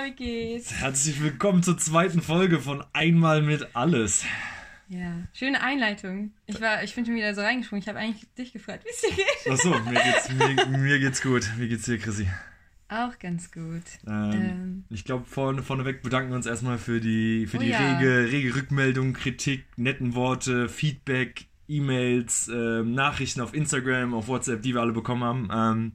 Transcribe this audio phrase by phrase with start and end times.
[0.00, 0.72] Na, wie geht's?
[0.72, 4.24] Herzlich willkommen zur zweiten Folge von Einmal mit alles.
[4.88, 6.32] Ja, schöne Einleitung.
[6.46, 7.82] Ich war, ich bin schon wieder so reingesprungen.
[7.82, 9.52] Ich habe eigentlich dich gefragt, wie es dir geht.
[9.52, 11.50] Achso, mir geht's, mir, mir geht's gut.
[11.58, 12.28] Wie geht's dir, Chrissy?
[12.88, 13.82] Auch ganz gut.
[14.06, 14.84] Ähm, Ähm.
[14.90, 17.98] Ich glaube, vorne, vorneweg bedanken wir uns erstmal für die, für Oh die ja.
[17.98, 24.74] rege, rege Rückmeldung, Kritik, netten Worte, Feedback, E-Mails, ähm, Nachrichten auf Instagram, auf WhatsApp, die
[24.74, 25.48] wir alle bekommen haben.
[25.52, 25.92] Ähm,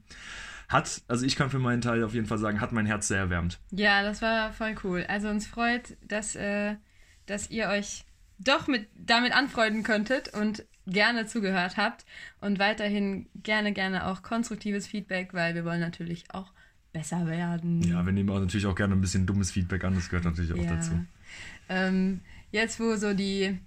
[0.70, 3.20] hat, also ich kann für meinen Teil auf jeden Fall sagen, hat mein Herz sehr
[3.20, 3.59] erwärmt.
[3.71, 5.06] Ja, das war voll cool.
[5.07, 6.75] Also uns freut, dass, äh,
[7.25, 8.04] dass ihr euch
[8.39, 12.06] doch mit, damit anfreunden könntet und gerne zugehört habt.
[12.42, 16.51] Und weiterhin gerne, gerne auch konstruktives Feedback, weil wir wollen natürlich auch
[16.93, 17.82] besser werden.
[17.82, 20.54] Ja, wir nehmen auch natürlich auch gerne ein bisschen dummes Feedback an, das gehört natürlich
[20.54, 20.75] auch Ja.
[20.75, 21.06] dazu.
[21.68, 23.57] Ähm, jetzt, wo so die,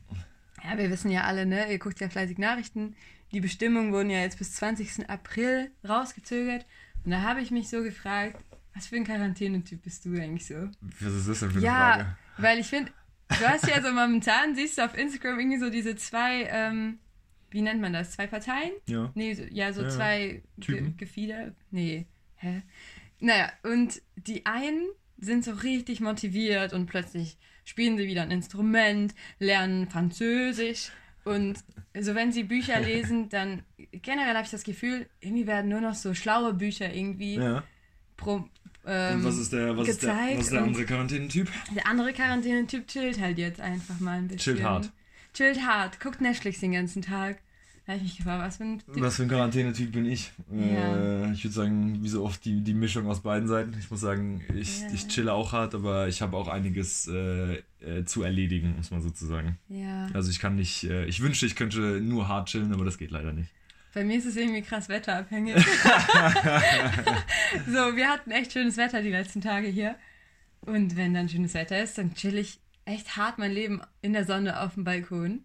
[0.65, 2.95] ja, wir wissen ja alle, ne, ihr guckt ja fleißig Nachrichten,
[3.33, 5.11] die Bestimmungen wurden ja jetzt bis 20.
[5.11, 6.65] April rausgezögert.
[7.05, 8.37] Und da habe ich mich so gefragt,
[8.75, 10.69] was für ein Quarantänetyp bist du eigentlich so?
[11.01, 12.17] Was ist das denn für eine Ja, Frage?
[12.37, 12.93] weil ich finde,
[13.29, 16.99] du hast ja so momentan, siehst du auf Instagram irgendwie so diese zwei, ähm,
[17.51, 18.13] wie nennt man das?
[18.13, 18.73] Zwei Parteien?
[18.87, 19.11] Ja.
[19.15, 20.97] Nee, so, ja, so Ja, zwei Ge Typen.
[20.97, 21.55] Gefieder.
[21.71, 22.63] Nee, hä?
[23.21, 24.87] Naja, und die einen
[25.17, 30.93] sind so richtig motiviert und plötzlich spielen sie wieder ein Instrument, lernen Französisch
[31.29, 31.59] und
[32.01, 33.63] so wenn sie Bücher lesen, dann
[33.93, 37.63] generell habe ich das Gefühl, irgendwie werden nur noch so schlaue Bücher irgendwie Ja.
[38.17, 38.45] pro,
[38.87, 41.51] ähm, Und was ist der, was ist der, gezeigt was ist der andere Quarantänetyp?
[41.75, 44.39] der andere Quarantäne-Typ chillt halt jetzt einfach mal ein bisschen.
[44.57, 44.91] Chillt hart.
[45.35, 47.39] Chillt hart, guckt Netflix den ganzen Tag.
[47.89, 49.01] Da habe ich mich gefragt, was für ein Typ.
[49.01, 50.31] Was für ein Quarantänetyp bin ich?
[50.53, 51.25] Ja.
[51.25, 53.75] Äh, ich würde sagen, wie so oft die, die Mischung aus beiden Seiten.
[53.81, 54.89] Ich muss sagen, ich, Ja.
[54.93, 59.01] ich chille auch hart, aber ich habe auch einiges äh, äh, zu erledigen, muss man
[59.01, 59.57] sozusagen.
[59.71, 62.99] Ja, Also ich kann nicht, äh, ich wünschte, ich könnte nur hart chillen, aber das
[62.99, 63.49] geht leider nicht.
[63.95, 65.57] bei mir ist es irgendwie krass wetterabhängig.
[67.67, 69.95] so, wir hatten echt schönes Wetter die letzten Tage hier.
[70.61, 74.27] Und wenn dann schönes Wetter ist, dann chill ich echt hart mein Leben in der
[74.27, 75.41] Sonne auf dem Balkon.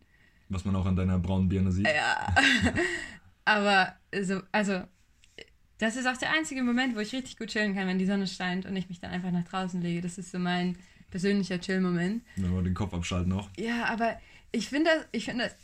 [0.49, 1.88] Was man auch an deiner braunen Birne sieht.
[1.88, 2.34] Ja.
[3.45, 4.84] Aber so, also,
[5.78, 8.28] das ist auch der einzige Moment, wo ich richtig gut chillen kann, wenn die Sonne
[8.28, 10.01] scheint und ich mich dann einfach nach draußen lege.
[10.01, 10.78] Das ist so mein
[11.09, 12.23] persönlicher Chill-Moment.
[12.38, 13.50] Wenn wir den Kopf abschalten auch.
[13.57, 14.18] Ja, aber
[14.51, 15.56] ich finde das, ich finde das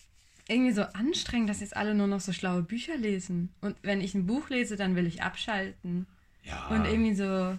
[0.48, 3.50] irgendwie so anstrengend, dass jetzt alle nur noch so schlaue Bücher lesen.
[3.62, 6.08] Und wenn ich ein Buch lese, dann will ich abschalten.
[6.44, 6.68] Ja.
[6.68, 7.58] Und irgendwie so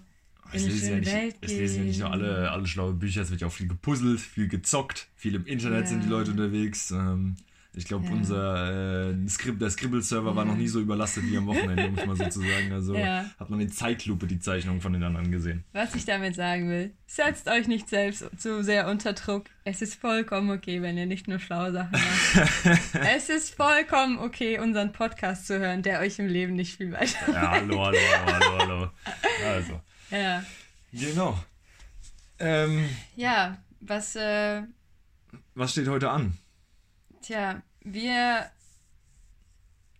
[0.53, 3.31] es lesen, ja nicht, Welt es lesen ja nicht nur alle, alle schlaue Bücher, es
[3.31, 5.87] wird ja auch viel gepuzzelt, viel gezockt, viel im Internet Ja.
[5.87, 6.91] sind die Leute unterwegs.
[6.91, 7.37] Ähm,
[7.73, 8.13] ich glaube, Ja.
[8.13, 10.51] unser äh, Skrib, der Scribble-Server war Ja.
[10.51, 12.73] noch nie so überlastet wie am Wochenende, um es mal so zu sagen.
[12.73, 13.31] Also Ja.
[13.39, 15.63] hat man in Zeitlupe die Zeichnung von den anderen gesehen.
[15.73, 19.45] Was ich damit sagen will, setzt euch nicht selbst zu sehr unter Druck.
[19.63, 22.81] Es ist vollkommen okay, wenn ihr nicht nur schlaue Sachen macht.
[23.15, 27.33] es ist vollkommen okay, unseren Podcast zu hören, der euch im Leben nicht viel weiter.
[27.33, 28.91] Ja, hallo, hallo, hallo, hallo, hallo.
[29.47, 30.45] Also, Ja,
[30.93, 31.39] genau.
[32.39, 34.63] Ähm, ja was, äh,
[35.55, 36.37] was steht heute an?
[37.23, 38.51] tja, wir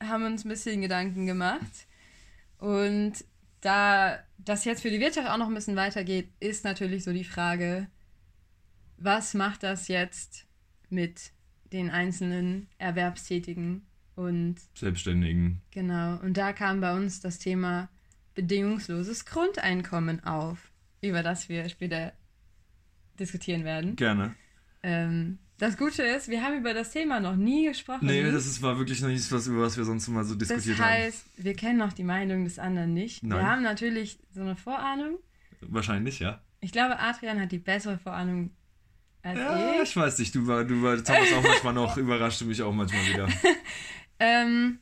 [0.01, 1.87] haben uns ein bisschen Gedanken gemacht.
[2.59, 3.25] Und
[3.61, 7.25] da das jetzt für die Wirtschaft auch noch ein bisschen weitergeht, ist natürlich so die
[7.25, 7.89] Frage,
[8.97, 10.47] was macht das jetzt
[10.89, 11.33] mit
[11.73, 13.87] den einzelnen Erwerbstätigen?
[14.17, 15.63] Und Selbstständigen.
[15.71, 17.89] genau, und da kam bei uns das Thema
[18.41, 20.71] bedingungsloses Grundeinkommen auf,
[21.03, 22.13] über das wir später
[23.19, 23.97] diskutieren werden.
[23.97, 24.35] Gerne.
[24.83, 28.07] Ähm, das Gute ist, wir haben über das Thema noch nie gesprochen.
[28.07, 30.49] Nee, das ist, war wirklich noch nichts, was, über was wir sonst mal so Das
[30.49, 33.23] diskutiert heißt, wir kennen noch die Meinung des anderen nicht.
[33.23, 33.39] Nein.
[33.39, 35.19] Wir haben natürlich so eine Vorahnung.
[35.61, 35.75] haben.
[35.75, 36.41] Wahrscheinlich, ja.
[36.63, 38.53] Ich glaube, Adrian hat die bessere Vorahnung
[39.23, 39.91] als Ja, ich.
[39.91, 43.07] ich weiß nicht, du, war, du war, Thomas auch manchmal noch, überraschte mich auch manchmal
[43.07, 43.29] wieder.
[44.23, 44.81] Ähm,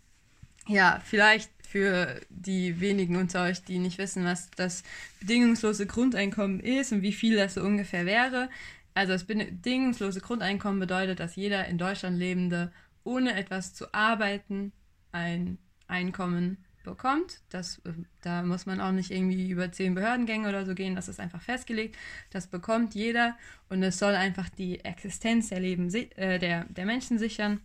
[0.67, 4.83] ja, vielleicht für die wenigen unter euch, die nicht wissen, was das
[5.21, 8.49] bedingungslose Grundeinkommen ist und wie viel das so ungefähr wäre.
[8.95, 12.73] Also das bedingungslose Grundeinkommen bedeutet, dass jeder in Deutschland Lebende
[13.05, 14.73] ohne etwas zu arbeiten
[15.13, 15.59] ein
[15.89, 17.43] Einkommen bekommt.
[17.51, 17.93] Das, äh,
[18.23, 21.43] da muss man auch nicht irgendwie über zehn Behördengänge oder so gehen, das ist einfach
[21.43, 21.97] festgelegt.
[22.31, 23.37] Das bekommt jeder
[23.69, 27.61] und es soll einfach die Existenz der, Leben, äh, der, der Menschen sichern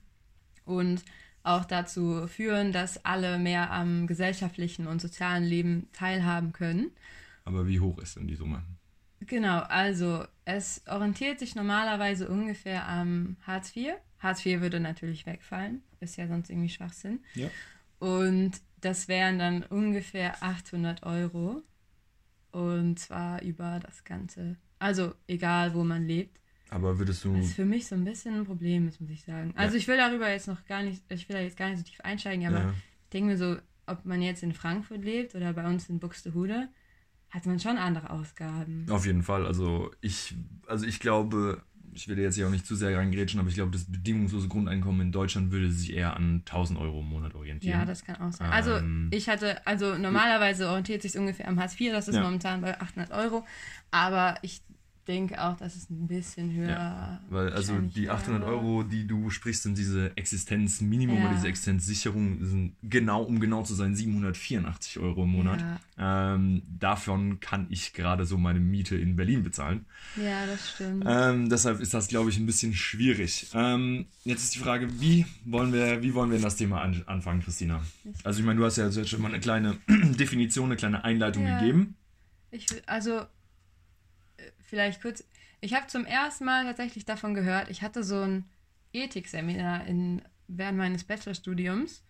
[0.66, 1.04] und
[1.44, 6.92] auch dazu führen, dass alle mehr am gesellschaftlichen und sozialen Leben teilhaben können.
[7.46, 8.64] Aber wie hoch ist denn die Summe?
[9.20, 13.94] Genau, also es orientiert sich normalerweise ungefähr am Hartz IV.
[14.20, 17.20] Hartz IV würde natürlich wegfallen, ist ja sonst irgendwie Schwachsinn.
[17.36, 17.50] Ja.
[18.00, 18.52] Und
[18.82, 21.62] das wären dann ungefähr 800 Euro.
[22.52, 24.58] Und zwar über das Ganze.
[24.80, 26.40] Also egal, wo man lebt.
[26.74, 27.38] Aber würdest du.
[27.38, 29.54] Was für mich so ein bisschen ein Problem ist, muss ich sagen.
[29.56, 29.80] Also Ja.
[29.80, 32.02] ich will darüber jetzt noch gar nicht, ich will da jetzt gar nicht so tief
[32.02, 32.70] einsteigen, aber Ja.
[33.04, 36.70] ich denke mir so, ob man jetzt in Frankfurt lebt oder bei uns in Buxtehude,
[37.30, 38.86] hat man schon andere Ausgaben.
[38.90, 39.46] Auf jeden Fall.
[39.46, 40.36] Also ich,
[40.68, 41.62] also ich glaube,
[41.96, 45.02] ich will jetzt hier auch nicht zu sehr reingrätschen, aber ich glaube, das bedingungslose Grundeinkommen
[45.02, 47.80] in Deutschland würde sich eher an 1000 Euro im Monat orientieren.
[47.80, 48.50] Ja, das kann auch sein.
[48.52, 52.24] Also Ähm, ich hatte, also normalerweise orientiert sich ungefähr am Hartz IV, das ist Ja.
[52.24, 53.46] momentan bei 800 Euro,
[53.92, 54.62] aber ich
[55.08, 58.52] denke auch, dass es ein bisschen höher Ja, Weil also die 800 wäre.
[58.52, 61.26] Euro, die du sprichst, sind diese Existenzminimum Ja.
[61.26, 65.62] oder diese Existenzsicherung, sind genau, um genau zu sein, 784 Euro im Monat.
[65.98, 69.86] Ja, Ähm, davon kann ich gerade so meine Miete in Berlin bezahlen.
[70.16, 71.04] ja das stimmt.
[71.08, 73.48] Ähm, deshalb ist das, glaube ich, ein bisschen schwierig.
[73.54, 77.04] Ähm, jetzt ist die Frage, wie wollen wir, wie wollen wir in das Thema an,
[77.08, 77.82] anfangen, Christina?
[78.24, 81.44] Also ich meine, du hast ja jetzt schon mal eine kleine Definition, eine kleine Einleitung
[81.46, 81.96] gegeben.
[82.52, 83.24] Ich, will- also,
[84.64, 85.24] vielleicht kurz.
[85.62, 88.46] Ich habe zum ersten Mal tatsächlich davon gehört, ich hatte so ein
[88.92, 92.04] Ethikseminar in, während meines Bachelorstudiums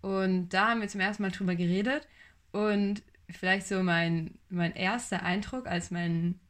[0.00, 2.08] und da haben wir zum ersten Mal drüber geredet
[2.52, 6.40] und vielleicht so mein, mein erster Eindruck, als mein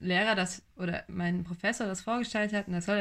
[0.00, 2.96] Lehrer das oder mein Professor das vorgestellt hat, und das soll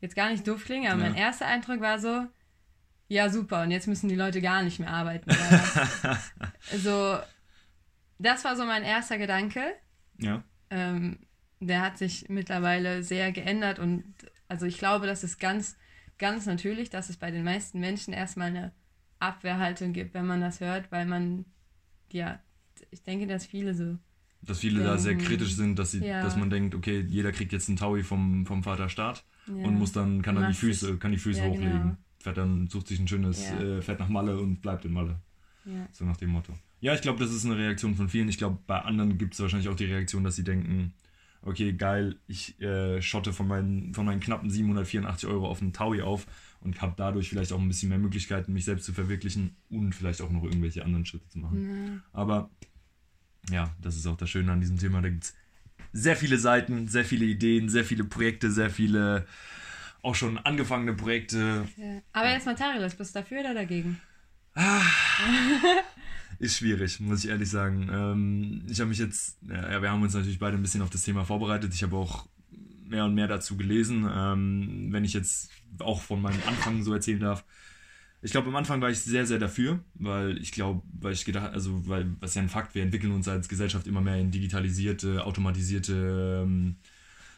[0.00, 1.08] jetzt, gar nicht doof klingen, aber Ja.
[1.10, 2.26] mein erster Eindruck war so,
[3.08, 5.30] ja super, und jetzt müssen die Leute gar nicht mehr arbeiten.
[6.72, 7.18] also,
[8.18, 9.62] das war so mein erster Gedanke.
[10.18, 10.42] Ja.
[10.70, 11.18] Ähm,
[11.60, 14.04] der hat sich mittlerweile sehr geändert und
[14.48, 15.76] also ich glaube, das ist ganz,
[16.18, 18.72] ganz natürlich, dass es bei den meisten Menschen erstmal eine
[19.18, 21.44] Abwehrhaltung gibt, wenn man das hört, weil man,
[22.12, 22.38] ja,
[22.90, 23.96] ich denke, dass viele so,
[24.42, 26.22] Dass viele da sehr Ähm, kritisch sind, dass, sie, ja.
[26.22, 29.74] dass man denkt, okay, jeder kriegt jetzt einen Taui vom, vom Vater Staat ja, und
[29.78, 31.80] muss dann, kann dann die Füße, kann die Füße Ja, hochlegen.
[31.80, 31.96] genau.
[32.18, 35.20] Fährt dann, sucht sich ein schönes, äh, fährt nach Malle und bleibt in Malle.
[35.92, 36.52] So nach dem Motto.
[36.80, 38.28] Ja, ich glaube, das ist eine Reaktion von vielen.
[38.28, 40.92] Ich glaube, bei anderen gibt es wahrscheinlich auch die Reaktion, dass sie denken,
[41.42, 46.02] okay, geil, ich äh, schotte von meinen, von meinen knappen 784 Euro auf einen Taui
[46.02, 46.26] auf
[46.60, 50.20] und habe dadurch vielleicht auch ein bisschen mehr Möglichkeiten, mich selbst zu verwirklichen und vielleicht
[50.20, 51.94] auch noch irgendwelche anderen Schritte zu machen.
[51.94, 52.50] ja, Aber
[53.50, 55.00] ja, das ist auch das Schöne an diesem Thema.
[55.00, 55.34] Da gibt es
[55.92, 59.26] sehr viele Seiten, sehr viele Ideen, sehr viele Projekte, sehr viele
[60.02, 61.66] auch schon angefangene Projekte.
[61.76, 62.00] ja.
[62.12, 64.00] Aber jetzt mal Tarilas, bist du dafür oder dagegen?
[66.38, 67.88] Ist schwierig, muss ich ehrlich sagen.
[67.90, 71.02] Ähm, ich habe mich jetzt, ja, wir haben uns natürlich beide ein bisschen auf das
[71.02, 71.72] Thema vorbereitet.
[71.74, 72.26] Ich habe auch
[72.88, 74.08] mehr und mehr dazu gelesen.
[74.12, 77.44] Ähm, wenn ich jetzt auch von meinem Anfang so erzählen darf.
[78.22, 81.52] Ich glaube, am Anfang war ich sehr, sehr dafür, weil ich glaube, weil ich gedacht,
[81.52, 85.24] also, weil, was ja ein Fakt, wir entwickeln uns als Gesellschaft immer mehr in digitalisierte,
[85.24, 86.76] automatisierte ähm,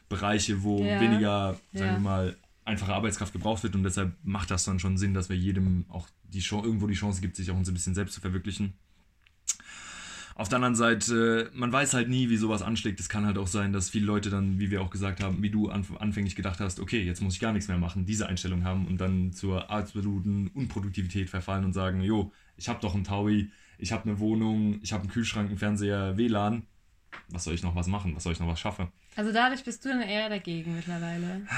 [0.09, 1.01] Bereiche, wo Ja.
[1.01, 1.99] weniger, sagen Ja.
[1.99, 5.37] wir mal, einfache Arbeitskraft gebraucht wird und deshalb macht das dann schon Sinn, dass wir
[5.37, 8.75] jedem auch die irgendwo die Chance gibt, sich auch uns ein bisschen selbst zu verwirklichen.
[10.39, 13.01] Auf der anderen Seite, man weiß halt nie, wie sowas anschlägt.
[13.01, 15.51] Es kann halt auch sein, dass viele Leute dann, wie wir auch gesagt haben, wie
[15.51, 18.63] du anf anfänglich gedacht hast, okay, jetzt muss ich gar nichts mehr machen, diese Einstellung
[18.63, 23.51] haben und dann zur absoluten Unproduktivität verfallen und sagen, jo, ich habe doch einen Taui,
[23.79, 26.63] ich habe eine Wohnung, ich habe einen Kühlschrank, einen Fernseher, WLAN.
[27.31, 28.15] Was soll ich noch was machen?
[28.15, 28.93] Was soll ich noch was schaffen?
[29.17, 31.49] Also dadurch bist du dann eher dagegen mittlerweile.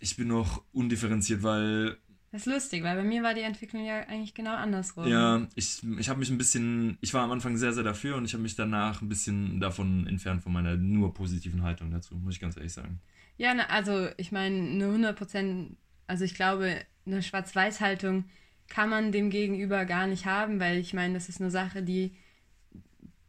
[0.00, 1.98] Ich bin noch undifferenziert, weil
[2.34, 5.06] Das ist lustig, weil bei mir war die Entwicklung ja eigentlich genau andersrum.
[5.06, 8.24] Ja, ich, ich habe mich ein bisschen, ich war am Anfang sehr, sehr dafür und
[8.24, 12.34] ich habe mich danach ein bisschen davon entfernt, von meiner nur positiven Haltung dazu, muss
[12.34, 12.98] ich ganz ehrlich sagen.
[13.36, 15.76] Ja, na, also ich meine, eine 100 Prozent,
[16.08, 18.24] also ich glaube, eine Schwarz-Weiß-Haltung
[18.66, 22.16] kann man dem Gegenüber gar nicht haben, weil ich meine, das ist eine Sache, die,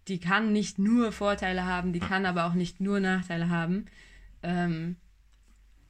[0.07, 3.85] die kann nicht nur Vorteile haben, die kann aber auch nicht nur Nachteile haben.
[4.41, 4.95] Ähm,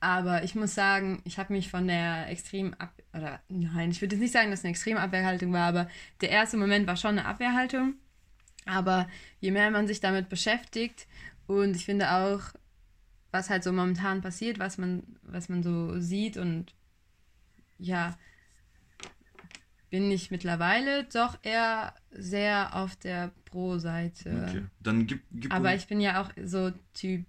[0.05, 4.13] aber ich muss sagen, ich habe mich von der extremen Ab oder nein, ich würde
[4.13, 5.89] jetzt nicht sagen, dass es eine extreme Abwehrhaltung war, aber
[6.21, 7.95] der erste Moment war schon eine Abwehrhaltung.
[8.67, 9.09] Aber
[9.39, 11.07] je mehr man sich damit beschäftigt
[11.47, 12.41] und ich finde auch,
[13.31, 16.75] was halt so momentan passiert, was man, was man so sieht und
[17.79, 18.15] ja,
[19.89, 24.45] bin ich mittlerweile doch eher sehr auf der Pro-Seite.
[24.49, 24.65] Okay.
[24.81, 27.25] Dann gib, gib Aber ich bin ja auch so Typ,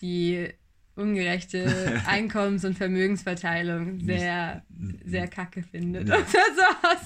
[0.00, 0.54] die
[1.00, 4.62] ungerechte Einkommens- und Vermögensverteilung sehr,
[5.04, 6.08] sehr kacke findet.
[6.08, 6.16] Ja.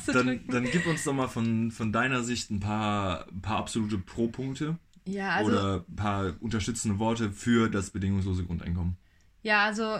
[0.06, 3.56] So dann, dann gib uns doch mal von, von deiner Sicht ein paar, ein paar
[3.58, 8.96] absolute Pro-Punkte ja, also, oder ein paar unterstützende Worte für das bedingungslose Grundeinkommen.
[9.42, 9.98] ja, also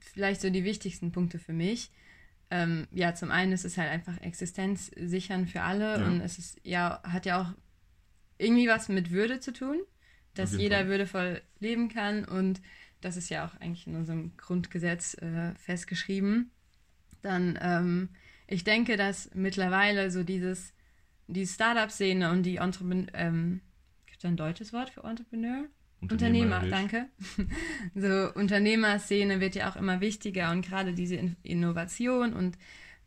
[0.00, 1.90] vielleicht so die wichtigsten Punkte für mich.
[2.50, 6.06] Ähm, ja, zum einen ist es halt einfach existenzsichern für alle Ja.
[6.06, 7.54] und es ist ja, hat ja auch
[8.36, 9.78] irgendwie was mit Würde zu tun,
[10.34, 10.88] dass jeder Fall.
[10.88, 12.60] würdevoll leben kann und
[13.04, 16.50] das ist ja auch eigentlich in unserem Grundgesetz äh, festgeschrieben.
[17.20, 18.08] Dann, ähm,
[18.46, 20.72] ich denke, dass mittlerweile so dieses,
[21.26, 23.60] die Startup-Szene und die Entrepreneur, ähm,
[24.06, 25.64] gibt es ein deutsches Wort für Entrepreneur?
[26.00, 27.08] Unternehmer, danke.
[27.94, 32.58] So, Unternehmerszene wird ja auch immer wichtiger und gerade diese In Innovation und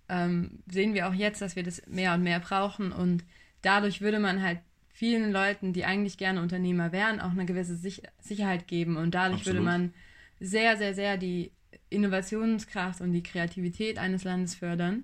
[0.07, 3.25] ähm, sehen wir auch jetzt, dass wir das mehr und mehr brauchen und
[3.61, 4.59] dadurch würde man halt
[4.95, 8.95] vielen Leuten, die eigentlich gerne Unternehmer wären, auch eine gewisse Sich Sicherheit geben.
[8.95, 9.57] Und dadurch Absolut.
[9.57, 9.93] würde man
[10.39, 11.51] sehr, sehr, sehr die
[11.89, 15.03] Innovationskraft und die Kreativität eines Landes fördern.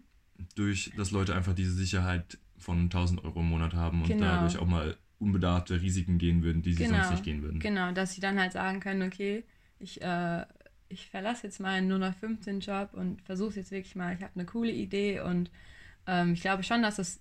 [0.56, 4.24] Durch, dass Leute einfach diese Sicherheit von 1000 Euro im Monat haben und Genau.
[4.24, 6.96] dadurch auch mal unbedarfte Risiken gehen würden, die sie Genau.
[6.96, 7.60] sonst nicht gehen würden.
[7.60, 9.44] Genau, dass sie dann halt sagen können, okay,
[9.78, 10.46] ich, äh,
[10.88, 14.22] ich verlasse jetzt meinen nur noch 15 Job und versuche es jetzt wirklich mal, ich
[14.24, 15.52] habe eine coole Idee und
[16.08, 17.20] ähm, ich glaube schon, dass es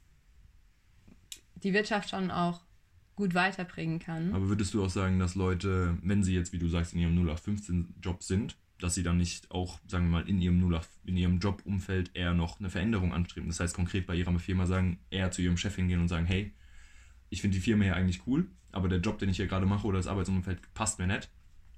[1.63, 2.61] die Wirtschaft schon auch
[3.17, 4.35] gut weiterbringen kann.
[4.35, 7.17] Aber würdest du auch sagen, dass Leute, wenn sie jetzt, wie du sagst, in ihrem
[7.29, 11.39] 0815-Job sind, dass sie dann nicht auch, sagen wir mal, in ihrem 08, in ihrem
[11.39, 13.49] Jobumfeld eher noch eine Veränderung anstreben?
[13.51, 16.55] Das heißt konkret bei ihrer Firma sagen, eher zu ihrem Chef hingehen und sagen, hey,
[17.29, 19.87] ich finde die Firma hier eigentlich cool, aber der Job, den ich hier gerade mache
[19.87, 21.31] oder das Arbeitsumfeld passt mir nicht,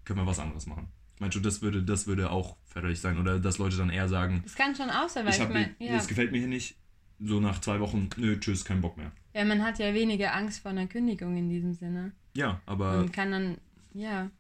[0.05, 0.89] können wir was anderes machen.
[1.19, 3.19] Meinst du, das würde, das würde auch förderlich sein?
[3.19, 5.75] Oder dass Leute dann eher sagen, Das kann schon auch sein, weil ich ich, meine,
[5.79, 6.77] mir- ja, das gefällt mir hier nicht,
[7.25, 9.13] so nach zwei Wochen, nö, tschüss, kein Bock mehr.
[9.35, 12.13] ja, man hat ja weniger Angst vor einer Kündigung in diesem Sinne.
[12.35, 13.59] Ja, aber und kann dann,
[13.95, 14.31] ja,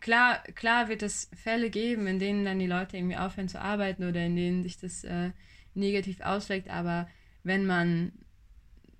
[0.00, 4.04] klar, klar wird es Fälle geben, in denen dann die Leute irgendwie aufhören zu arbeiten
[4.04, 5.30] oder in denen sich das äh,
[5.74, 7.08] negativ ausschlägt, aber
[7.44, 8.12] wenn man,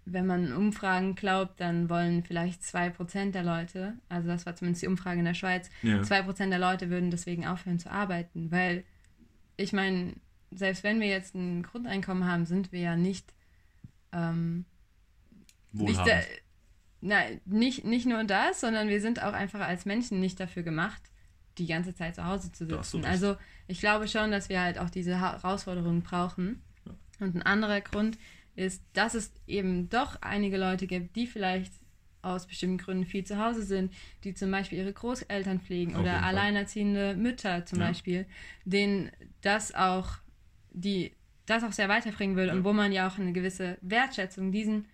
[0.04, 4.88] wenn man Umfragen glaubt, dann wollen vielleicht 2% der Leute, also das war zumindest die
[4.88, 6.00] Umfrage in der Schweiz, ja.
[6.00, 8.84] 2% der Leute würden deswegen aufhören zu arbeiten, weil
[9.56, 10.14] ich meine,
[10.54, 13.32] selbst wenn wir jetzt ein Grundeinkommen haben, sind wir ja nicht
[14.12, 14.64] ähm,
[15.72, 16.12] nicht, wohlhabend.
[16.12, 16.26] äh,
[17.00, 21.02] nein, nicht, nicht nur das, sondern wir sind auch einfach als Menschen nicht dafür gemacht,
[21.58, 23.04] die ganze Zeit zu Hause zu sitzen.
[23.04, 26.62] Also ich glaube schon, dass wir halt auch diese Herausforderungen brauchen.
[26.86, 27.26] Ja.
[27.26, 28.18] Und ein anderer Grund
[28.54, 31.72] ist, dass es eben doch einige Leute gibt, die vielleicht
[32.22, 33.92] aus bestimmten Gründen viel zu Hause sind,
[34.24, 37.88] die zum Beispiel ihre Großeltern pflegen Auf oder alleinerziehende Mütter zum Ja.
[37.88, 38.26] Beispiel,
[38.64, 40.18] denen das auch
[40.72, 41.12] die
[41.46, 44.86] das auch sehr weiterbringen würde und wo man ja auch eine gewisse Wertschätzung diesen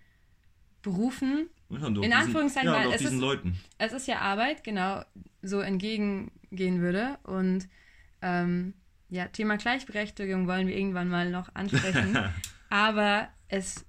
[0.81, 3.59] Berufen, Ja, in diesen- Anführungszeichen, ja, weil auch es diesen ist- Leuten.
[3.77, 5.03] es ist ja Arbeit, genau,
[5.41, 7.17] so entgegengehen würde.
[7.23, 7.67] Und
[8.21, 8.73] ähm,
[9.09, 12.17] ja, Thema Gleichberechtigung wollen wir irgendwann mal noch ansprechen.
[12.69, 13.85] Aber es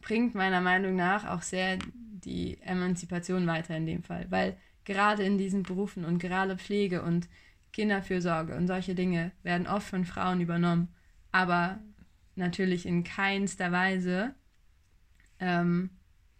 [0.00, 1.78] bringt meiner Meinung nach auch sehr
[2.24, 7.28] die Emanzipation weiter in dem Fall, weil gerade in diesen Berufen und gerade Pflege und
[7.72, 10.88] Kinderfürsorge und solche Dinge werden oft von Frauen übernommen,
[11.34, 11.80] aber
[12.36, 14.34] natürlich in keinster Weise
[15.40, 15.90] ähm,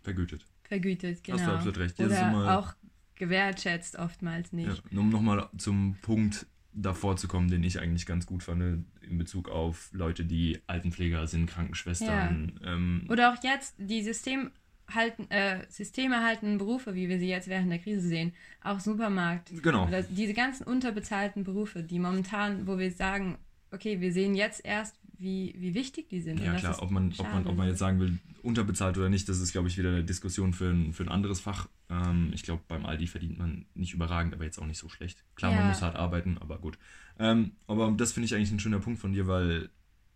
[0.03, 0.47] Vergütet.
[0.63, 1.39] vergütet, genau.
[1.39, 1.99] Hast du absolut recht.
[2.01, 2.75] Oder immer- auch
[3.17, 4.83] gewertschätzt oftmals nicht.
[4.93, 9.19] Ja, um nochmal zum Punkt davor zu kommen, den ich eigentlich ganz gut fand, in
[9.19, 12.61] Bezug auf Leute, die Altenpfleger sind, Krankenschwestern.
[12.65, 14.51] Ähm, Oder auch jetzt die System
[14.93, 18.33] halten, äh, systemerhaltenden Berufe, wie wir sie jetzt während der Krise sehen,
[18.63, 19.51] auch Supermarkt.
[19.63, 19.87] Genau.
[19.89, 23.39] Oder diese ganzen unterbezahlten Berufe, die momentan, wo wir sagen,
[23.75, 26.40] okay, wir sehen jetzt erst, wie, wie wichtig die sind.
[26.40, 29.40] Ja klar, ob man, ob, man, ob man jetzt sagen will, unterbezahlt oder nicht, das
[29.40, 31.69] ist, glaube ich, wieder eine Diskussion für ein, für ein anderes Fach.
[31.90, 35.25] Ähm, ich glaube, beim Aldi verdient man nicht überragend, aber jetzt auch nicht so schlecht.
[35.35, 35.69] Klar, man Ja.
[35.69, 36.78] muss hart arbeiten, aber gut.
[37.19, 39.71] Ähm, aber das finde ich eigentlich ein schöner Punkt von dir, weil,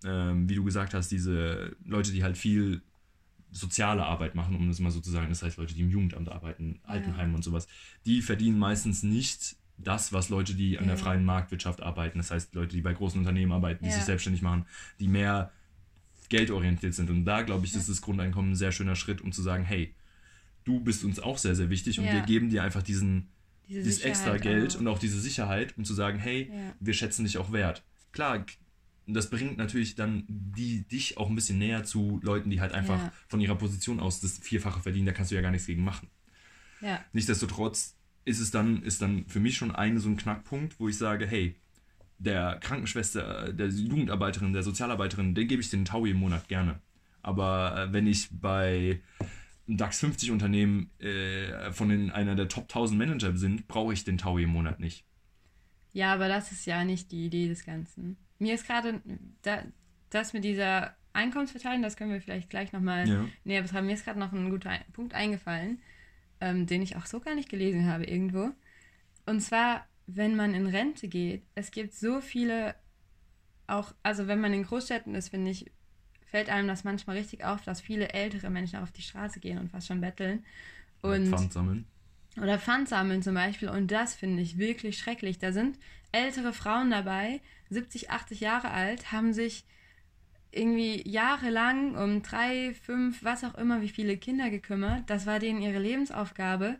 [0.04, 2.82] ähm, wie du gesagt hast, diese Leute, die halt viel
[3.50, 6.28] soziale Arbeit machen, um das mal so zu sagen, das heißt Leute, die im Jugendamt
[6.28, 7.66] arbeiten, Altenheimen und sowas,
[8.04, 12.54] die verdienen meistens nicht das, was Leute, die an der freien Marktwirtschaft arbeiten, das heißt
[12.54, 14.66] Leute, die bei großen Unternehmen arbeiten, die sich selbstständig machen,
[15.00, 15.52] die mehr
[16.28, 17.10] geldorientiert sind.
[17.10, 19.94] Und da, glaube ich, ist das Grundeinkommen ein sehr schöner Schritt, um zu sagen, hey,
[20.64, 23.28] du bist uns auch sehr, sehr wichtig und wir geben dir einfach diesen,
[23.68, 24.80] Diese dieses extra Geld auch.
[24.80, 27.82] und auch diese Sicherheit, um zu sagen, hey, wir schätzen dich auch wert.
[28.12, 28.44] Klar,
[29.06, 32.98] das bringt natürlich dann die, dich auch ein bisschen näher zu Leuten, die halt einfach
[32.98, 33.12] Ja.
[33.28, 36.08] von ihrer Position aus das Vierfache verdienen, da kannst du ja gar nichts gegen machen.
[36.82, 37.96] Ja, Nichtsdestotrotz
[38.28, 41.26] ist es dann, ist dann für mich schon eine so ein Knackpunkt, wo ich sage,
[41.26, 41.56] hey,
[42.18, 46.80] der Krankenschwester, der Jugendarbeiterin, der Sozialarbeiterin, den gebe ich den Taui im Monat gerne.
[47.22, 49.00] Aber äh, wenn ich bei
[49.66, 54.04] einem DAX 50 Unternehmen äh, von den, einer der Top 1000 Manager bin, brauche ich
[54.04, 55.04] den Taui im Monat nicht.
[55.92, 58.16] Ja, aber das ist ja nicht die Idee des Ganzen.
[58.38, 59.00] Mir ist gerade
[59.42, 59.62] da,
[60.10, 63.24] das mit dieser Einkommensverteilung, das können wir vielleicht gleich nochmal Ja.
[63.44, 63.86] näher betrachten.
[63.86, 65.78] Mir ist gerade noch ein guter Ein- Punkt eingefallen,
[66.40, 68.50] ähm, den ich auch so gar nicht gelesen habe irgendwo.
[69.26, 72.74] Und zwar, wenn man in Rente geht, es gibt so viele,
[73.66, 75.70] auch, also wenn man in Großstädten ist, finde ich,
[76.26, 79.70] fällt einem das manchmal richtig auf, dass viele ältere Menschen auf die Straße gehen und
[79.70, 80.44] fast schon betteln.
[81.02, 81.86] Und Pfand sammeln.
[82.36, 83.68] oder Pfand sammeln zum Beispiel.
[83.68, 85.38] Und das finde ich wirklich schrecklich.
[85.38, 85.78] Da sind
[86.12, 87.40] ältere Frauen dabei,
[87.70, 89.64] 70, 80 Jahre alt, haben sich
[90.50, 95.08] irgendwie jahrelang um drei, fünf, was auch immer, wie viele Kinder gekümmert.
[95.10, 96.76] Das war denen ihre Lebensaufgabe.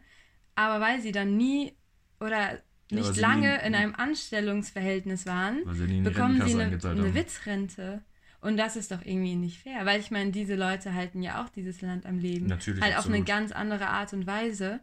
[0.54, 1.74] Aber weil sie dann nie
[2.20, 2.60] oder
[2.90, 7.14] nicht sie lange nie- in einem Anstellungsverhältnis waren, sie bekommen sie eine, eine.
[7.14, 8.02] Witzrente.
[8.40, 11.48] Und das ist doch irgendwie nicht fair, weil ich meine, diese Leute halten ja auch
[11.48, 12.46] dieses Land am Leben.
[12.46, 13.26] Natürlich, Halt auf eine absolut.
[13.26, 14.80] ganz andere Art und Weise.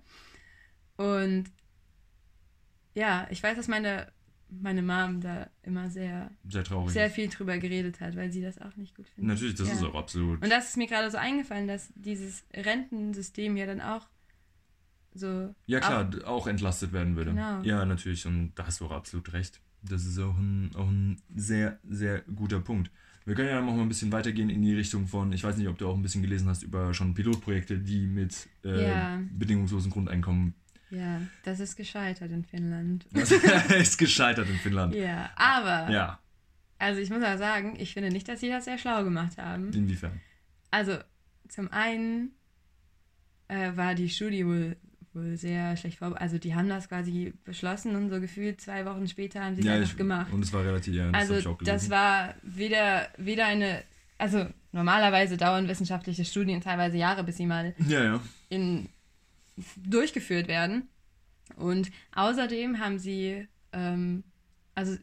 [0.98, 1.46] Und
[2.94, 4.12] ja, ich weiß, dass meine,
[4.62, 6.92] meine Mom da immer sehr, Sehr traurig.
[6.94, 9.34] sehr viel drüber geredet hat, weil sie das auch nicht gut findet.
[9.34, 9.74] Natürlich, das Ja.
[9.76, 10.42] ist auch absolut.
[10.44, 14.08] Und das ist mir gerade so eingefallen, dass dieses Rentensystem ja dann auch
[15.14, 15.54] so.
[15.66, 17.32] Ja, klar, Auch, auch entlastet werden würde.
[17.32, 17.62] Genau.
[17.64, 18.26] Ja, natürlich.
[18.26, 19.62] Und da hast du auch absolut recht.
[19.82, 22.92] Das ist auch ein, auch ein sehr, sehr guter Punkt.
[23.26, 25.68] Wir können ja noch mal ein bisschen weitergehen in die Richtung von, ich weiß nicht,
[25.68, 29.20] ob du auch ein bisschen gelesen hast über schon Pilotprojekte, die mit äh, Ja.
[29.32, 30.54] bedingungslosen Grundeinkommen.
[30.98, 33.06] Ja, das ist gescheitert in Finnland.
[33.14, 34.94] Das ist gescheitert in Finnland.
[34.96, 35.92] ja, aber.
[35.92, 36.20] Ja,
[36.80, 39.72] Also ich muss aber sagen, ich finde nicht, dass sie das sehr schlau gemacht haben.
[39.74, 40.20] inwiefern?
[40.72, 40.98] Also
[41.48, 42.32] zum einen
[43.48, 44.76] äh, war die Studie wohl,
[45.14, 46.22] wohl sehr schlecht vorbereitet.
[46.24, 49.74] Also die haben das quasi beschlossen und so gefühlt zwei Wochen später haben sie Ja,
[49.76, 50.32] einfach ich, gemacht.
[50.34, 53.84] und es war relativ, ja, das also auch das war weder, weder eine,
[54.18, 58.20] also normalerweise dauern wissenschaftliche Studien teilweise Jahre, bis sie mal ja, ja.
[58.50, 58.90] in,
[59.78, 60.90] durchgeführt werden.
[61.56, 64.24] Und außerdem haben sie, ähm,
[64.74, 64.98] also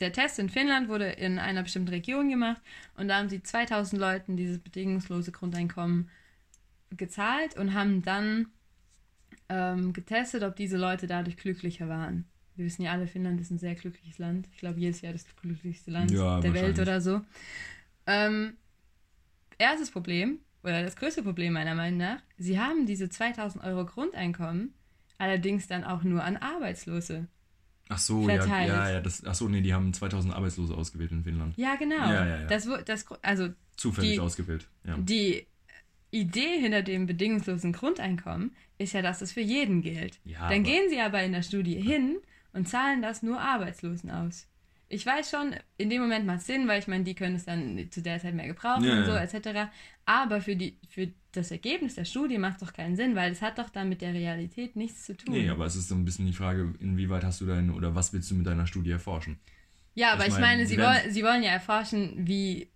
[0.00, 2.60] der Test in Finnland wurde in einer bestimmten Region gemacht
[2.96, 6.10] und da haben sie 2000 Leuten dieses bedingungslose Grundeinkommen
[6.90, 8.48] gezahlt und haben dann
[9.48, 12.24] ähm, getestet, ob diese Leute dadurch glücklicher waren.
[12.56, 14.48] Wir wissen ja alle, Finnland ist ein sehr glückliches Land.
[14.52, 17.20] Ich glaube, jedes Jahr das glücklichste Land Ja, der Welt oder so.
[18.06, 18.54] Ähm,
[19.58, 24.74] erstes Problem, oder das größte Problem meiner Meinung nach, sie haben diese 2000 Euro Grundeinkommen
[25.18, 27.28] allerdings dann auch nur an Arbeitslose.
[27.88, 28.68] Ach so, ja, verteilt.
[28.68, 29.00] ja, ja.
[29.00, 31.56] Das, ach so, nee, die haben 2000 Arbeitslose ausgewählt in Finnland.
[31.56, 31.96] Ja, genau.
[31.96, 32.46] Ja, ja, ja.
[32.46, 34.66] Das, das, also Zufällig Die- ausgewählt.
[34.84, 34.96] Ja.
[34.98, 35.46] die
[36.10, 40.20] Idee hinter dem bedingungslosen Grundeinkommen ist ja, dass es für jeden gilt.
[40.24, 42.16] Ja, Dann gehen sie aber in der Studie hin
[42.52, 44.46] und zahlen das nur Arbeitslosen aus.
[44.88, 47.44] Ich weiß schon, in dem Moment macht es Sinn, weil ich meine, die können es
[47.46, 49.22] dann zu der Zeit mehr gebrauchen Ja, und so ja.
[49.22, 49.70] etc.
[50.04, 53.40] Aber für, die, für das Ergebnis der Studie macht es doch keinen Sinn, weil es
[53.42, 55.34] hat doch dann mit der Realität nichts zu tun.
[55.34, 58.12] Nee, aber es ist so ein bisschen die Frage, inwieweit hast du dein oder was
[58.12, 59.38] willst du mit deiner Studie erforschen?
[59.94, 62.68] Ja, aber Ich ich, meine, meine, sie woll, sie wollen ja erforschen, wie,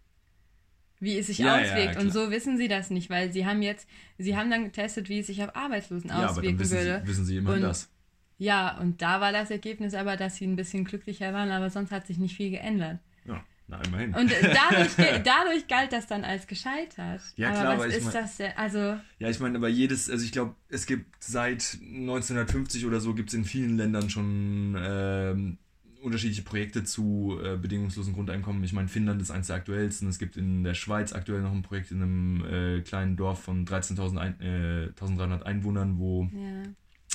[1.00, 1.92] wie es sich Ja, ja, auswirkt.
[1.92, 2.04] klar.
[2.04, 3.86] und so wissen sie das nicht, weil sie haben jetzt,
[4.18, 7.00] sie haben dann getestet, wie es sich auf Arbeitslosen ja, aber dann auswirken wissen würde.
[7.04, 7.90] sie, wissen sie immer Und- das.
[8.38, 11.90] Ja, und da war das Ergebnis aber, dass sie ein bisschen glücklicher waren, aber sonst
[11.90, 13.00] hat sich nicht viel geändert.
[13.24, 14.14] Ja, na immerhin.
[14.14, 17.20] Und dadurch, dadurch galt das dann als gescheitert.
[17.36, 18.52] Ja, aber klar, was aber ich ist mein- das denn?
[18.56, 18.78] Also,
[19.18, 23.28] Ja, ich meine, aber jedes, also ich glaube, es gibt seit 1950 oder so, gibt
[23.30, 25.58] es in vielen Ländern schon ähm,
[26.00, 28.62] unterschiedliche Projekte zu äh, bedingungslosen Grundeinkommen.
[28.62, 30.08] Ich meine, Finnland ist eines der aktuellsten.
[30.08, 33.66] Es gibt in der Schweiz aktuell noch ein Projekt in einem äh, kleinen Dorf von
[33.66, 36.62] 13.000 ein, äh, 1300 Einwohnern, wo, ja.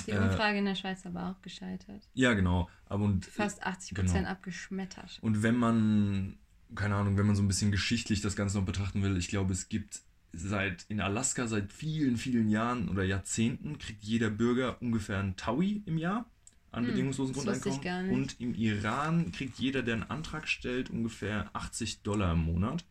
[0.06, 2.08] Die Äh, Umfrage in der Schweiz aber auch gescheitert.
[2.14, 4.30] ja genau, aber und Fast 80 Prozent genau.
[4.30, 5.18] abgeschmettert.
[5.22, 6.38] Und wenn man,
[6.74, 9.52] keine Ahnung, wenn man so ein bisschen geschichtlich das Ganze noch betrachten will, ich glaube,
[9.52, 10.02] es gibt
[10.32, 15.82] seit in Alaska seit vielen, vielen Jahren oder Jahrzehnten kriegt jeder Bürger ungefähr ein Taui
[15.86, 16.26] im Jahr
[16.72, 18.10] an Hm, bedingungslosen ich Grundeinkommen.
[18.10, 22.84] Und im Iran kriegt jeder, der einen Antrag stellt, ungefähr 80 Dollar im Monat.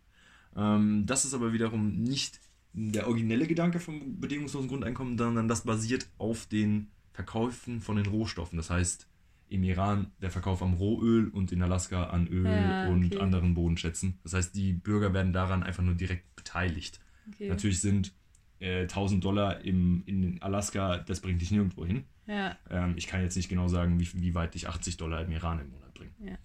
[0.56, 2.40] Ähm, das ist aber wiederum nicht
[2.74, 8.58] der originelle Gedanke vom bedingungslosen Grundeinkommen, sondern das basiert auf den Verkäufen von den Rohstoffen.
[8.58, 9.08] Das heißt,
[9.50, 13.20] im Iran der Verkauf am Rohöl und in Alaska an Öl Ja, und okay.
[13.20, 14.18] anderen Bodenschätzen.
[14.24, 17.00] Das heißt, die Bürger werden daran einfach nur direkt beteiligt.
[17.32, 17.50] Okay.
[17.50, 18.14] Natürlich sind
[18.60, 22.06] äh, 1000 Dollar im, in Alaska, das bringt dich nirgendwo hin.
[22.26, 25.32] Ja, Ähm, ich kann jetzt nicht genau sagen, wie, wie weit dich 80 Dollar im
[25.32, 26.16] Iran im Monat bringen.
[26.20, 26.38] Ja.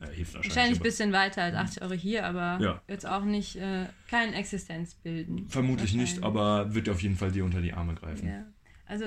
[0.00, 0.56] Äh, hilft wahrscheinlich.
[0.56, 2.82] wahrscheinlich ein bisschen weiter als 80 Euro hier, aber Ja.
[2.88, 5.48] jetzt auch nicht, äh, kein Existenz bilden.
[5.48, 8.28] Vermutlich nicht, aber wird auf jeden Fall dir unter die Arme greifen.
[8.28, 8.46] Ja.
[8.84, 9.06] Also,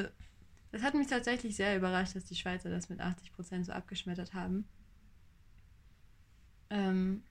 [0.72, 4.68] das hat mich tatsächlich sehr überrascht, dass die Schweizer das mit 80% so abgeschmettert haben.
[6.70, 7.24] Ähm,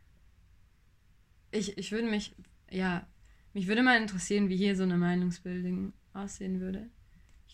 [1.50, 2.34] ich, ich würde mich,
[2.70, 3.06] ja,
[3.54, 6.88] mich würde mal interessieren, wie hier so eine Meinungsbildung aussehen würde.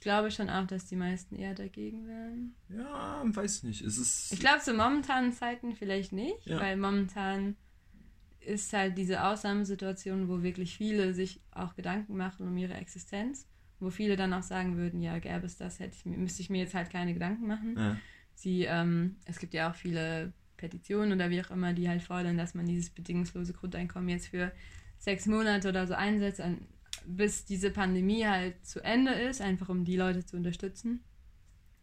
[0.05, 2.55] Ich glaube schon auch, dass die meisten eher dagegen wären.
[2.69, 3.81] Ja, weiß nicht.
[3.81, 4.33] Es ist.
[4.35, 6.61] Ich glaube, zu momentanen Zeiten vielleicht nicht, Ja.
[6.61, 7.57] weil momentan
[8.41, 13.49] ist halt diese Ausnahmesituation, wo wirklich viele sich auch Gedanken machen um ihre Existenz,
[13.81, 16.51] wo viele dann auch sagen würden, ja, gäbe es das, hätte ich, mir- müsste ich
[16.51, 17.75] mir jetzt halt keine Gedanken machen.
[17.79, 17.97] ja.
[18.35, 22.37] Sie, ähm, es gibt ja auch viele Petitionen oder wie auch immer, die halt fordern,
[22.37, 24.53] dass man dieses bedingungslose Grundeinkommen jetzt für
[24.99, 26.59] sechs Monate oder so einsetzt, an,
[27.07, 31.05] bis diese Pandemie halt zu Ende ist, einfach um die Leute zu unterstützen.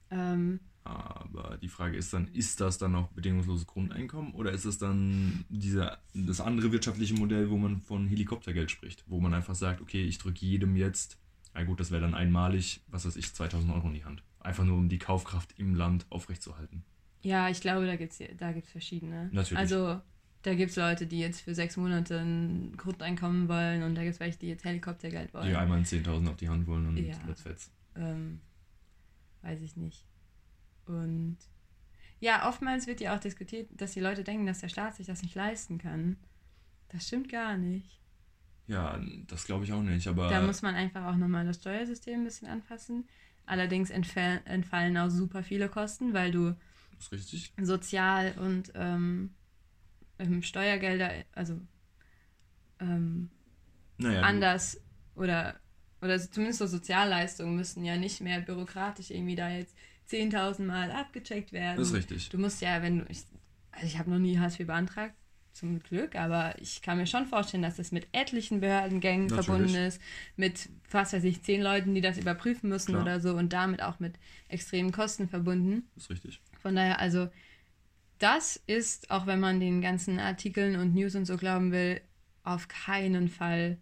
[0.09, 4.77] Ähm, Aber die Frage ist dann, ist das dann noch bedingungsloses Grundeinkommen oder ist es
[4.77, 9.81] dann dieser, das andere wirtschaftliche Modell, wo man von Helikoptergeld spricht, wo man einfach sagt,
[9.81, 11.17] okay, ich drücke jedem jetzt,
[11.53, 14.23] na gut, das wäre dann einmalig, was weiß ich, 2000 Euro in die Hand.
[14.39, 16.83] Einfach nur, um die Kaufkraft im Land aufrechtzuerhalten.
[17.21, 19.29] Ja, ich glaube, da gibt es da gibt's verschiedene.
[19.31, 19.59] Natürlich.
[19.59, 20.01] Also
[20.43, 24.15] da gibt es Leute, die jetzt für sechs Monate ein Grundeinkommen wollen und da gibt
[24.15, 25.47] es welche, die jetzt Helikoptergeld wollen.
[25.47, 27.15] Die einmal ein 10.000 auf die Hand wollen und Ja.
[27.27, 27.71] let's fetz.
[27.95, 28.39] ähm,
[29.43, 30.05] weiß ich nicht.
[30.85, 31.37] Und
[32.19, 35.21] ja, oftmals wird ja auch diskutiert, dass die Leute denken, dass der Staat sich das
[35.23, 36.17] nicht leisten kann.
[36.89, 37.99] Das stimmt gar nicht.
[38.67, 42.21] Ja, das glaube ich auch nicht, aber Da muss man einfach auch nochmal das Steuersystem
[42.21, 43.05] ein bisschen anpassen.
[43.45, 46.55] Allerdings entfall, entfallen auch super viele Kosten, weil du
[46.99, 47.51] ist richtig.
[47.61, 49.31] Sozial- und ähm,
[50.21, 51.59] ähm, Steuergelder, also
[52.79, 53.29] ähm,
[53.97, 54.81] Naja, anders
[55.15, 55.59] oder,
[56.01, 59.75] oder zumindest so Sozialleistungen müssen ja nicht mehr bürokratisch irgendwie da jetzt
[60.09, 61.77] 10.000 Mal abgecheckt werden.
[61.77, 62.29] das ist richtig.
[62.29, 63.23] Du musst ja, wenn du, ich,
[63.71, 65.15] also ich habe noch nie Hartz IV beantragt,
[65.53, 69.45] zum Glück, aber ich kann mir schon vorstellen, dass das mit etlichen Behördengängen Natürlich.
[69.45, 70.01] verbunden ist,
[70.37, 73.03] mit, was weiß ich, zehn Leuten, die das überprüfen müssen Klar.
[73.03, 74.15] oder so und damit auch mit
[74.47, 75.89] extremen Kosten verbunden.
[75.95, 76.41] Das ist richtig.
[76.61, 77.29] Von daher, also,
[78.21, 82.01] das ist, auch wenn man den ganzen Artikeln und News und so glauben will,
[82.43, 83.77] auf keinen Fall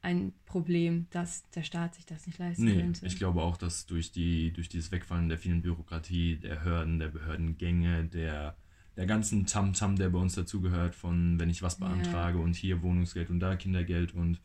[0.00, 3.04] ein Problem, dass der Staat sich das nicht leisten Nee, könnte.
[3.06, 7.08] ich glaube auch, dass durch, die, durch dieses Wegfallen der vielen Bürokratie, der Hürden, der
[7.08, 8.56] Behördengänge, der,
[8.96, 11.86] der ganzen Tamtam, der bei uns dazugehört, von wenn ich was Ja.
[11.88, 14.40] beantrage und hier Wohnungsgeld und da Kindergeld und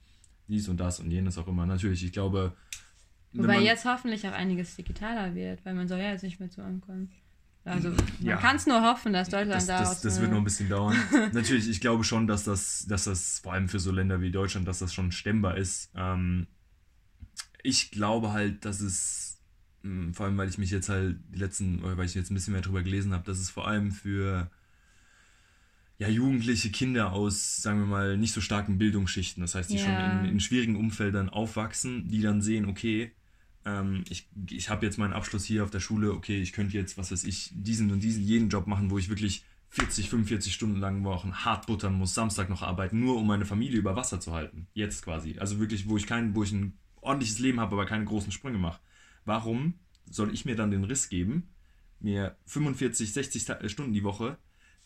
[0.47, 1.65] dies und das und jenes auch immer.
[1.65, 2.55] Natürlich, ich glaube.
[3.31, 6.49] Wobei man- jetzt hoffentlich auch einiges digitaler wird, weil man soll ja jetzt nicht mehr
[6.49, 7.11] zu ankommen.
[7.65, 8.37] Also man Ja.
[8.37, 10.97] kann es nur hoffen, dass Deutschland das, daraus das, das wird noch ein bisschen dauern.
[11.31, 14.67] Natürlich, ich glaube schon, dass das, dass das vor allem für so Länder wie Deutschland,
[14.67, 15.89] dass das schon stemmbar ist.
[15.95, 16.47] Ähm,
[17.63, 19.39] ich glaube halt, dass es,
[19.83, 22.33] mh, vor allem weil ich mich jetzt halt die letzten, oder weil ich jetzt ein
[22.33, 24.51] bisschen mehr drüber gelesen habe, dass es vor allem für
[25.99, 29.83] ja, jugendliche Kinder aus, sagen wir mal, nicht so starken Bildungsschichten, das heißt, die Ja.
[29.83, 33.13] schon in, in schwierigen Umfeldern aufwachsen, die dann sehen, okay,
[33.65, 36.97] ähm, ich, ich habe jetzt meinen Abschluss hier auf der Schule, okay, ich könnte jetzt,
[36.97, 40.79] was weiß ich, diesen und diesen, jeden Job machen, wo ich wirklich 40, 45 Stunden
[40.79, 44.33] lang Wochen hart buttern muss, Samstag noch arbeiten, nur um meine Familie über Wasser zu
[44.33, 44.67] halten.
[44.73, 45.39] Jetzt quasi.
[45.39, 48.59] Also wirklich, wo ich kein, wo ich ein ordentliches Leben habe, aber keine großen Sprünge
[48.59, 48.79] mache.
[49.25, 49.73] Warum
[50.09, 51.49] soll ich mir dann den Riss geben,
[51.99, 54.37] mir 45, 60 Ta- Stunden die Woche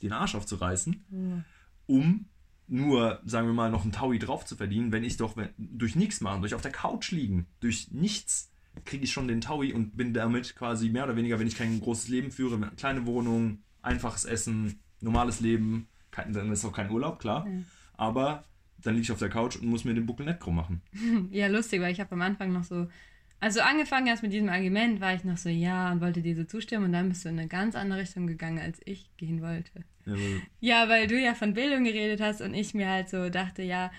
[0.02, 1.44] den Arsch aufzureißen, Ja.
[1.88, 2.26] um
[2.68, 5.96] nur, sagen wir mal, noch einen Taui drauf zu verdienen, wenn ich doch wenn, durch
[5.96, 8.52] nichts machen, durch auf der Couch liegen, durch nichts
[8.86, 11.80] kriege ich schon den Taui und bin damit quasi mehr oder weniger, wenn ich kein
[11.80, 16.90] großes Leben führe, eine kleine Wohnung, einfaches Essen, normales Leben, kein, dann ist auch kein
[16.90, 17.60] Urlaub, klar, Ja.
[17.96, 18.44] aber
[18.82, 20.82] dann liege ich auf der Couch und muss mir den Buckel nicht krumm machen.
[21.32, 22.88] Ja, lustig, weil ich habe am Anfang noch so,
[23.40, 26.44] also angefangen hast mit diesem Argument, war ich noch so, ja, und wollte dir so
[26.44, 29.84] zustimmen und dann bist du in eine ganz andere Richtung gegangen, als ich gehen wollte.
[30.06, 33.30] Ja, weil- Ja, weil du ja von Bildung geredet hast und ich mir halt so
[33.30, 33.92] dachte, ja,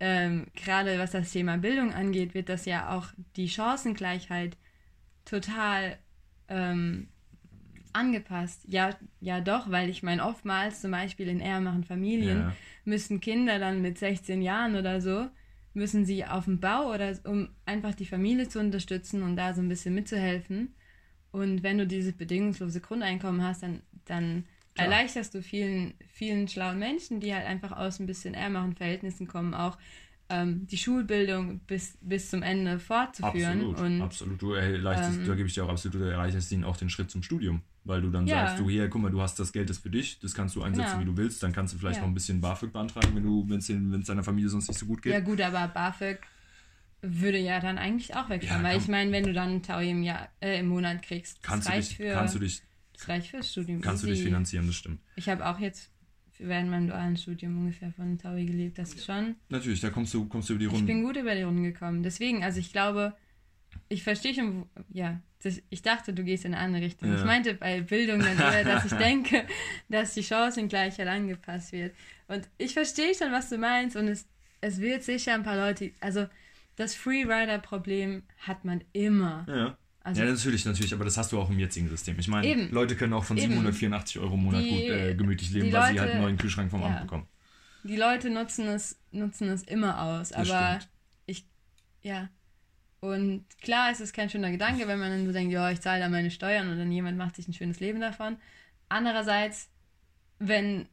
[0.00, 3.06] ähm, gerade was das Thema Bildung angeht, wird das ja auch
[3.36, 4.56] die Chancengleichheit
[5.24, 5.98] total
[6.48, 7.08] ähm,
[7.92, 8.62] angepasst.
[8.68, 12.52] Ja, ja doch, weil ich meine, oftmals zum Beispiel in ärmeren Familien Ja.
[12.84, 15.28] müssen Kinder dann mit 16 Jahren oder so,
[15.74, 19.60] müssen sie auf dem Bau oder um einfach die Familie zu unterstützen und da so
[19.62, 20.74] ein bisschen mitzuhelfen.
[21.30, 24.44] Und wenn du dieses bedingungslose Grundeinkommen hast, dann, dann
[24.78, 24.88] Klar.
[24.92, 29.54] erleichterst du vielen, vielen schlauen Menschen, die halt einfach aus ein bisschen ärmeren Verhältnissen kommen,
[29.54, 29.76] auch
[30.30, 33.60] ähm, die Schulbildung bis, bis zum Ende fortzuführen.
[33.74, 34.42] Absolut, und absolut.
[34.42, 37.10] Du erleichterst, ähm, da gebe ich dir auch absolut, du erleichterst ihnen auch den Schritt
[37.10, 37.62] zum Studium.
[37.84, 38.46] Weil du dann Ja.
[38.46, 40.62] sagst, du hier, guck mal, du hast das Geld ist für dich, das kannst du
[40.62, 41.00] einsetzen, Genau.
[41.00, 42.02] wie du willst, dann kannst du vielleicht Ja.
[42.02, 43.58] noch ein bisschen BAföG beantragen, wenn du, wenn
[44.00, 45.12] es deiner Familie sonst nicht so gut geht.
[45.14, 46.18] Ja gut, aber BAföG
[47.00, 49.88] würde ja dann eigentlich auch wegfallen, Ja, weil ich meine, wenn du dann einen Taui
[49.90, 52.62] im Jahr, äh, im Monat kriegst, das kannst, du reicht dich, für kannst du dich,
[52.98, 53.80] das reicht fürs Studium.
[53.80, 54.24] kannst du dich easy.
[54.26, 55.00] finanzieren, das stimmt.
[55.16, 55.90] Ich habe auch jetzt
[56.38, 58.78] während meinem dualen Studium ungefähr von Taui gelebt.
[58.78, 59.36] Das ist schon.
[59.48, 60.86] Natürlich, da kommst du, kommst du über die Ich Runden.
[60.86, 62.02] bin gut über die Runden gekommen.
[62.02, 63.14] Deswegen, also ich glaube,
[63.88, 67.08] ich verstehe schon, ja, das, ich dachte, du gehst in eine andere Richtung.
[67.10, 67.16] Ja.
[67.18, 69.46] Ich meinte bei Bildung dann eher, dass ich denke,
[69.88, 71.94] dass die Chancengleichheit angepasst wird.
[72.28, 74.26] Und ich verstehe schon, was du meinst und es,
[74.60, 76.26] es wird sicher ein paar Leute, also
[76.76, 79.44] das Freerider-Problem hat man immer.
[79.48, 79.76] ja.
[80.08, 82.18] Also ja, natürlich, natürlich, aber das hast du auch im jetzigen System.
[82.18, 82.64] Ich meine.
[82.66, 83.52] Leute können auch von Eben.
[83.52, 86.70] 784 Euro im Monat Die- gut, äh, gemütlich leben, weil sie halt einen neuen Kühlschrank
[86.70, 86.86] vom ja.
[86.88, 87.26] Amt bekommen.
[87.84, 90.30] die Leute nutzen es, nutzen es immer aus.
[90.30, 90.88] Das aber stimmt.
[91.26, 91.44] ich,
[92.02, 92.28] ja.
[93.00, 96.00] Und klar ist es kein schöner Gedanke, wenn man dann so denkt, ja, ich zahle
[96.00, 98.36] da meine Steuern und dann jemand macht sich ein schönes Leben davon.
[98.88, 99.68] Andererseits,
[100.40, 100.88] wenn,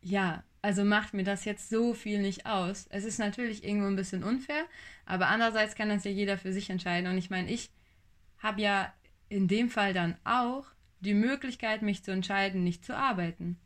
[0.00, 2.86] ja, also macht mir das jetzt so viel nicht aus.
[2.90, 4.64] Es ist natürlich irgendwo ein bisschen unfair,
[5.06, 7.10] aber andererseits kann das ja jeder für sich entscheiden.
[7.10, 7.70] Und ich meine, ich
[8.42, 8.92] habe ja
[9.28, 10.66] in dem Fall dann auch
[11.00, 13.58] die Möglichkeit, mich zu entscheiden, nicht zu arbeiten.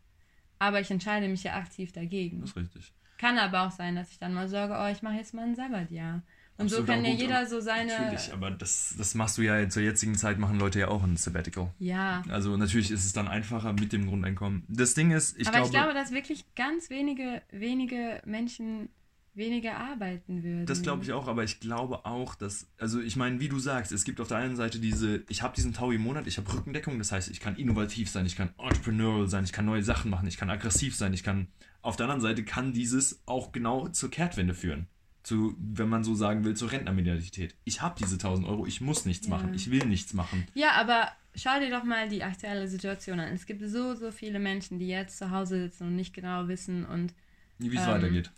[0.59, 2.41] Aber ich entscheide mich ja aktiv dagegen.
[2.41, 2.93] Das ist richtig.
[3.19, 5.55] Kann aber auch sein, dass ich dann mal sage, oh, ich mache jetzt mal ein
[5.55, 6.23] Sabbatjahr.
[6.59, 7.93] Und so Absolut kann auch ja gut, jeder aber- so seine.
[7.93, 11.17] Natürlich, aber das, das machst du ja zur jetzigen Zeit, machen Leute ja auch ein
[11.17, 11.71] Sabbatical.
[11.79, 12.23] Ja.
[12.31, 14.65] Also natürlich ist es dann einfacher mit dem Grundeinkommen.
[14.69, 18.89] Das Ding ist, ich aber glaube, ich glaube, dass wirklich ganz wenige, wenige Menschen
[19.37, 20.67] weniger arbeiten würden.
[20.67, 23.93] das glaube ich auch, aber ich glaube auch, dass, also ich meine, wie du sagst,
[23.93, 26.53] es gibt auf der einen Seite diese, ich habe diesen Tau im Monat, ich habe
[26.53, 30.11] Rückendeckung, das heißt, ich kann innovativ sein, ich kann entrepreneurial sein, ich kann neue Sachen
[30.11, 31.49] machen, ich kann aggressiv sein, ich kann,
[31.83, 34.87] auf der anderen Seite kann dieses auch genau zur Kehrtwende führen.
[35.23, 37.57] Zu, wenn man so sagen will, zur Rentnermedialität.
[37.65, 39.35] Ich habe diese 1000 Euro, ich muss nichts Ja.
[39.35, 40.47] machen, ich will nichts machen.
[40.55, 43.33] Ja, aber schau dir doch mal die aktuelle Situation an.
[43.35, 46.87] Es gibt so, so viele Menschen, die jetzt zu Hause sitzen und nicht genau wissen
[46.87, 47.13] und
[47.59, 48.31] Wie es Ähm, weitergeht.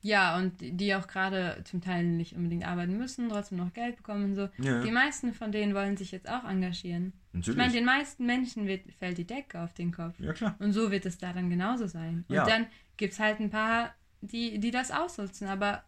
[0.00, 4.24] Ja, und die auch gerade zum Teil nicht unbedingt arbeiten müssen, trotzdem noch Geld bekommen
[4.26, 4.48] und so.
[4.58, 4.82] Ja.
[4.82, 7.12] Die meisten von denen wollen sich jetzt auch engagieren.
[7.32, 7.58] Ich Natürlich.
[7.58, 10.18] meine, den meisten Menschen wird, fällt die Decke auf den Kopf.
[10.20, 10.56] ja, klar.
[10.60, 12.24] Und so wird es da dann genauso sein.
[12.28, 12.44] Und Ja.
[12.46, 15.48] dann gibt es halt ein paar, die, die das ausnutzen.
[15.48, 15.82] Aber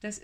[0.00, 0.20] das,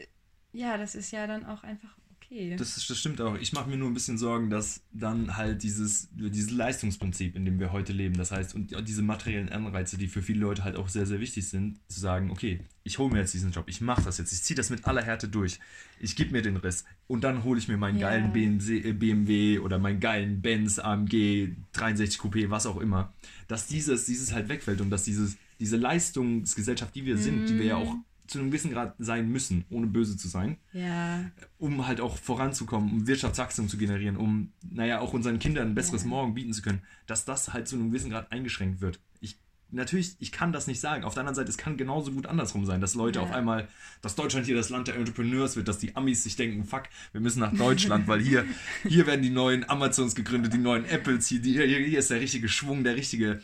[0.53, 1.97] ja, das ist ja dann auch einfach
[2.31, 2.57] okay.
[2.57, 3.37] Das, das stimmt auch.
[3.37, 7.59] Ich mache mir nur ein bisschen Sorgen, dass dann halt dieses, dieses Leistungsprinzip, in dem
[7.59, 10.89] wir heute leben, das heißt, und diese materiellen Anreize, die für viele Leute halt auch
[10.89, 14.03] sehr, sehr wichtig sind, zu sagen, okay, ich hole mir jetzt diesen Job, ich mache
[14.03, 15.59] das jetzt, ich ziehe das mit aller Härte durch,
[16.01, 18.09] ich gebe mir den Riss und dann hole ich mir meinen Ja.
[18.09, 23.13] geilen BMW, äh, BMW oder meinen geilen Benz, AMG, 63 Coupé, was auch immer,
[23.47, 27.67] dass dieses, dieses halt wegfällt und dass dieses, diese Leistungsgesellschaft, die wir sind, die wir
[27.67, 27.95] ja auch
[28.29, 32.93] zu einem gewissen Grad sein müssen, ohne böse zu sein, ja, um halt auch voranzukommen,
[32.93, 36.09] um Wirtschaftswachstum zu generieren, um, naja, auch unseren Kindern ein besseres Ja.
[36.09, 39.01] Morgen bieten zu können, dass das halt zu einem gewissen Grad eingeschränkt wird.
[39.21, 39.39] Ich,
[39.71, 41.05] natürlich, ich kann das nicht sagen.
[41.05, 43.25] Auf der anderen Seite, es kann genauso gut andersrum sein, dass Leute Ja.
[43.25, 43.69] auf einmal,
[44.03, 47.21] dass Deutschland hier das Land der Entrepreneurs wird, dass die Amis sich denken, fuck, wir
[47.21, 48.45] müssen nach Deutschland, weil hier,
[48.87, 52.49] hier werden die neuen Amazons gegründet, die neuen Apples, hier, hier, hier ist der richtige
[52.49, 53.41] Schwung, der richtige.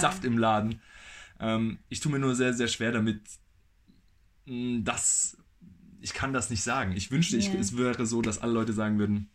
[0.00, 0.80] Saft im Laden.
[1.40, 3.20] Ähm, ich tue mir nur sehr, sehr schwer damit,
[4.46, 5.36] das,
[6.00, 6.92] ich kann das nicht sagen.
[6.92, 7.58] Ich wünschte, ich, Ja.
[7.60, 9.30] es wäre so, dass alle Leute sagen würden,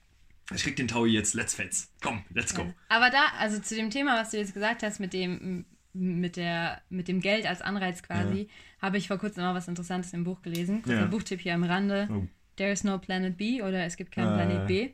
[0.54, 1.92] ich krieg den Taui jetzt, let's fetz.
[2.02, 2.64] Komm, let's go.
[2.64, 2.74] Ja.
[2.90, 6.82] Aber da, also zu dem Thema, was du jetzt gesagt hast, mit dem, mit der,
[6.90, 8.50] mit dem Geld als Anreiz quasi,
[8.82, 10.82] habe ich vor kurzem mal was Interessantes im Buch gelesen.
[10.82, 11.06] Kurzer Ja.
[11.06, 12.08] Buchtipp hier am Rande.
[12.12, 12.28] Oh.
[12.56, 14.46] There is no Planet B oder es gibt keinen Äh.
[14.46, 14.90] Planet B.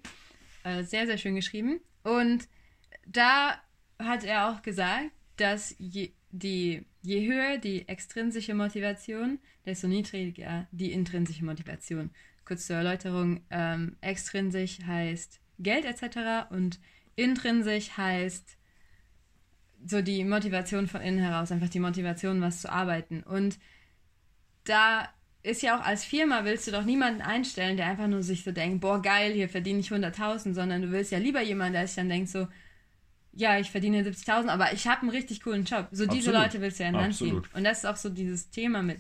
[0.64, 1.80] Äh, sehr, sehr schön geschrieben.
[2.04, 2.48] Und
[3.06, 3.56] da
[4.00, 10.92] hat er auch gesagt, dass je, die, je höher die extrinsische Motivation, desto niedriger die
[10.92, 12.12] intrinsische Motivation.
[12.44, 16.52] Kurz zur Erläuterung, ähm, extrinsisch heißt Geld etc.
[16.52, 16.80] und
[17.16, 18.58] intrinsisch heißt
[19.86, 23.24] so die Motivation von innen heraus, einfach die Motivation, was zu arbeiten.
[23.24, 23.58] Und
[24.66, 25.10] da
[25.44, 28.52] ist ja auch als Firma willst du doch niemanden einstellen, der einfach nur sich so
[28.52, 31.96] denkt, boah geil, hier verdiene ich 100.000, sondern du willst ja lieber jemanden, der sich
[31.96, 32.48] dann denkt so,
[33.36, 35.90] ja, ich verdiene 70.000, aber ich habe einen richtig coolen Job.
[35.92, 36.42] So diese Absolut.
[36.42, 37.44] Leute willst du ja in Land ziehen.
[37.54, 39.00] Und das ist auch so dieses Thema mit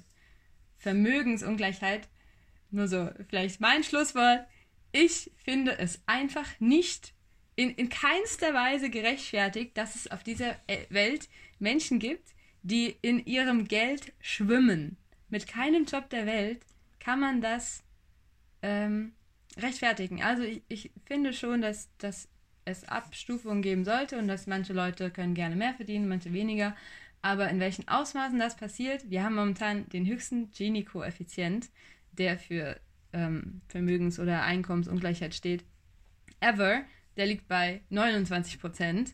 [0.77, 2.09] Vermögensungleichheit.
[2.69, 4.45] Nur so, vielleicht mein Schlusswort.
[4.91, 7.13] Ich finde es einfach nicht
[7.55, 13.25] in, in keinster Weise gerechtfertigt, dass es auf dieser äh, Welt Menschen gibt, die in
[13.25, 14.97] ihrem Geld schwimmen.
[15.29, 16.61] Mit keinem Job der Welt
[16.99, 17.83] kann man das
[18.61, 19.13] ähm,
[19.57, 20.21] rechtfertigen.
[20.21, 22.27] Also ich, ich finde schon, dass, dass
[22.65, 26.75] es Abstufungen geben sollte und dass manche Leute können gerne mehr verdienen, manche weniger.
[27.21, 31.69] Aber in welchen Ausmaßen das passiert, wir haben momentan den höchsten Gini-Koeffizient,
[32.11, 32.79] der für
[33.13, 35.63] ähm, Vermögens- oder Einkommensungleichheit steht,
[36.39, 36.81] ever.
[37.17, 39.13] Der liegt bei 29 Prozent,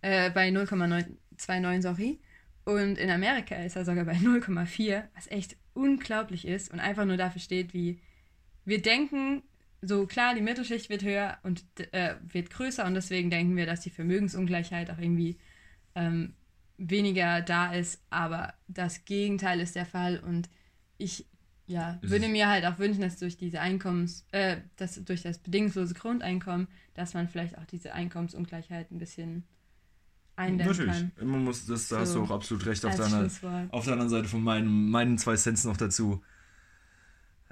[0.00, 2.18] äh, bei 0,29, sorry.
[2.64, 7.16] Und in Amerika ist er sogar bei 0,4, was echt unglaublich ist und einfach nur
[7.16, 8.00] dafür steht, wie
[8.64, 9.42] wir denken,
[9.82, 13.80] so klar, die Mittelschicht wird höher und äh, wird größer und deswegen denken wir, dass
[13.80, 15.38] die Vermögensungleichheit auch irgendwie
[15.94, 16.34] ähm,
[16.78, 20.48] weniger da ist, aber das Gegenteil ist der Fall und
[20.98, 21.26] ich
[21.66, 25.94] ja, würde mir halt auch wünschen, dass durch diese Einkommens, äh, dass durch das bedingungslose
[25.94, 29.44] Grundeinkommen, dass man vielleicht auch diese Einkommensungleichheit ein bisschen
[30.36, 31.16] eindämmen Natürlich.
[31.16, 31.28] kann.
[31.28, 32.84] Man muss, das, da hast So, du auch absolut recht.
[32.84, 33.72] Auf Als der, anderen, Schlusswort.
[33.72, 36.22] auf der anderen Seite von meinen, meinen zwei Cents noch dazu.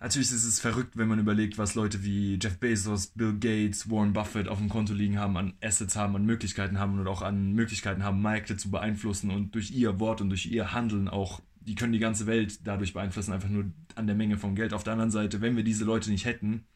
[0.05, 4.13] Natürlich ist es verrückt, wenn man überlegt, was Leute wie Jeff Bezos, Bill Gates, Warren
[4.13, 7.55] Buffett auf dem Konto liegen haben, an Assets haben, an Möglichkeiten haben und auch an
[7.55, 11.75] Möglichkeiten haben, Märkte zu beeinflussen und durch ihr Wort und durch ihr Handeln auch, die
[11.75, 13.65] können die ganze Welt dadurch beeinflussen, einfach nur
[13.95, 14.75] an der Menge von Geld.
[14.75, 16.67] Auf der anderen Seite, wenn wir diese Leute nicht hätten,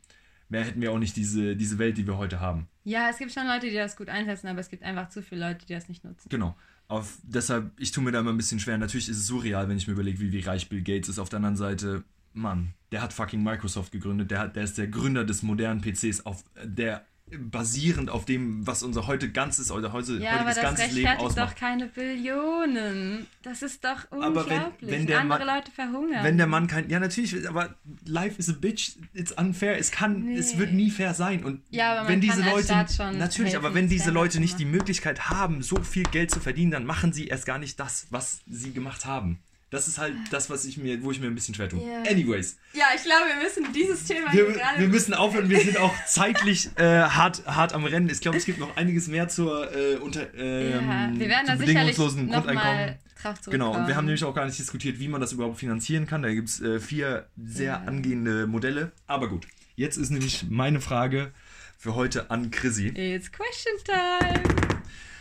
[0.48, 2.66] mehr hätten wir auch nicht diese, diese Welt, die wir heute haben.
[2.84, 5.46] Ja, es gibt schon Leute, die das gut einsetzen, aber es gibt einfach zu viele
[5.48, 6.30] Leute, die das nicht nutzen.
[6.30, 6.56] Genau.
[6.86, 8.78] Auf, deshalb, ich tue mir da immer ein bisschen schwer.
[8.78, 11.18] Natürlich ist es surreal, wenn ich mir überlege, wie, wie reich Bill Gates ist.
[11.18, 14.30] Auf der anderen Seite, Mann, der hat fucking Microsoft gegründet.
[14.30, 18.82] Der, hat, der ist der Gründer des modernen PCs, auf der basierend auf dem, was
[18.82, 21.56] unser heute ganzes oder heute, Ja, aber heutiges das ganzes Leben rechtfertigt doch ausmacht.
[21.58, 23.26] keine Billionen.
[23.42, 24.90] Das ist doch Aber wenn- unglaublich.
[24.90, 26.24] wenn der Andere Mann- Leute verhungern.
[26.24, 26.88] Wenn der Mann kein.
[26.88, 27.74] Ja, natürlich, aber
[28.06, 29.78] life is a bitch, it's unfair.
[29.78, 30.38] Es kann, Nee.
[30.38, 31.44] es wird nie fair sein.
[31.44, 32.72] Und Ja, aber man wenn diese Leute.
[32.74, 34.64] Natürlich, helfen, aber wenn es diese Leute nicht die.
[34.64, 38.40] Möglichkeit haben, so viel Geld zu verdienen, dann machen sie erst gar nicht das, was
[38.46, 39.38] sie gemacht haben.
[39.70, 41.80] Das ist halt das, was ich mir, wo ich mir ein bisschen schwer tue.
[41.86, 42.10] Ja.
[42.10, 44.80] Anyways, ja, ich glaube, wir müssen dieses Thema wir, gerade.
[44.80, 45.50] wir müssen aufhören.
[45.50, 48.08] Wir sind auch zeitlich äh, hart, hart am Rennen.
[48.08, 51.56] Ich glaube, es gibt noch einiges mehr zur äh, unter, ähm, ja, wir werden da
[51.58, 52.54] sicherlich Grundeinkommen.
[52.54, 53.72] nochmal drauf zurückkommen.
[53.72, 56.22] Genau, und wir haben nämlich auch gar nicht diskutiert, wie man das überhaupt finanzieren kann.
[56.22, 57.82] Da gibt es äh, vier sehr Ja.
[57.84, 58.92] angehende Modelle.
[59.06, 61.32] Aber gut, jetzt ist nämlich meine Frage
[61.76, 62.88] für heute an Chrissy.
[62.88, 64.67] It's question time.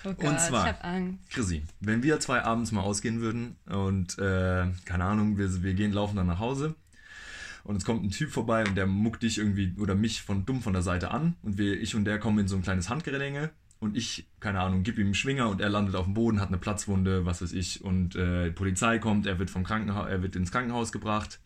[0.09, 1.29] Oh Gott, Und zwar- ich hab Angst.
[1.31, 5.91] Chrissy, wenn wir zwei abends mal ausgehen würden und, äh, keine Ahnung, wir, wir gehen
[5.91, 6.75] laufen dann nach Hause
[7.63, 10.61] und es kommt ein Typ vorbei und der muckt dich irgendwie oder mich von dumm
[10.61, 13.49] von der Seite an und wir, ich und der kommen in so ein kleines Handgeränge
[13.79, 16.47] und ich, keine Ahnung, gib ihm einen Schwinger und er landet auf dem Boden, hat
[16.47, 20.21] eine Platzwunde, was weiß ich und äh, die Polizei kommt, er wird vom Krankenhaus, er
[20.23, 21.39] wird ins Krankenhaus gebracht.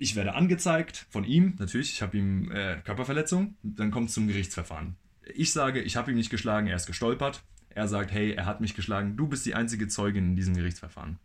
[0.00, 4.28] Ich werde angezeigt von ihm, natürlich, ich habe ihm äh, Körperverletzung, dann kommt es zum
[4.28, 4.94] Gerichtsverfahren.
[5.34, 7.42] Ich sage, ich habe ihn nicht geschlagen, er ist gestolpert.
[7.70, 11.18] Er sagt, hey, er hat mich geschlagen, du bist die einzige Zeugin in diesem Gerichtsverfahren.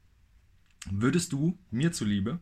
[0.91, 2.39] Würdest du mir zuliebe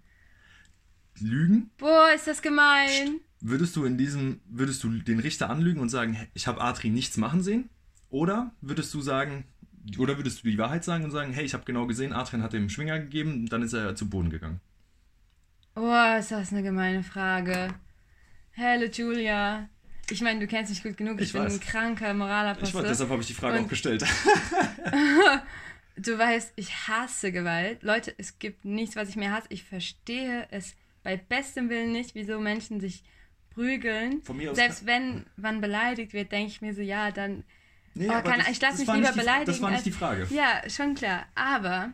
[1.20, 1.70] lügen?
[1.78, 3.20] Boah, ist das gemein.
[3.40, 7.18] Würdest du in diesem, würdest du den Richter anlügen und sagen, ich habe Adri nichts
[7.18, 7.70] machen sehen?
[8.10, 9.46] Oder würdest du sagen,
[9.98, 12.54] oder würdest du die Wahrheit sagen und sagen, hey, ich habe genau gesehen, Adrian hat
[12.54, 14.60] dem Schwinger gegeben, dann ist er zu Boden gegangen?
[15.76, 17.74] Oh, ist das eine gemeine Frage.
[18.52, 19.70] Hello, Julia.
[20.12, 21.20] Ich meine, du kennst mich gut genug.
[21.20, 21.54] Ich, Ich bin weiß.
[21.54, 22.82] ein kranker Ich Moralapostel.
[22.82, 24.04] weiß, deshalb habe ich die Frage Und- auch gestellt.
[25.98, 27.84] Du weißt, ich hasse Gewalt.
[27.84, 29.48] Leute, es gibt nichts, was ich mehr hasse.
[29.50, 33.04] Ich verstehe es bei bestem Willen nicht, wieso Menschen sich
[33.54, 34.22] prügeln.
[34.24, 37.44] Von mir aus Selbst wenn man beleidigt wird, denke ich mir so, ja, dann.
[37.94, 39.46] Nee, Oh, aber keine- das- ich lass das mich lieber die- beleidigen.
[39.48, 40.28] Das war nicht als- die Frage.
[40.32, 41.26] Ja, schon klar.
[41.36, 41.92] Aber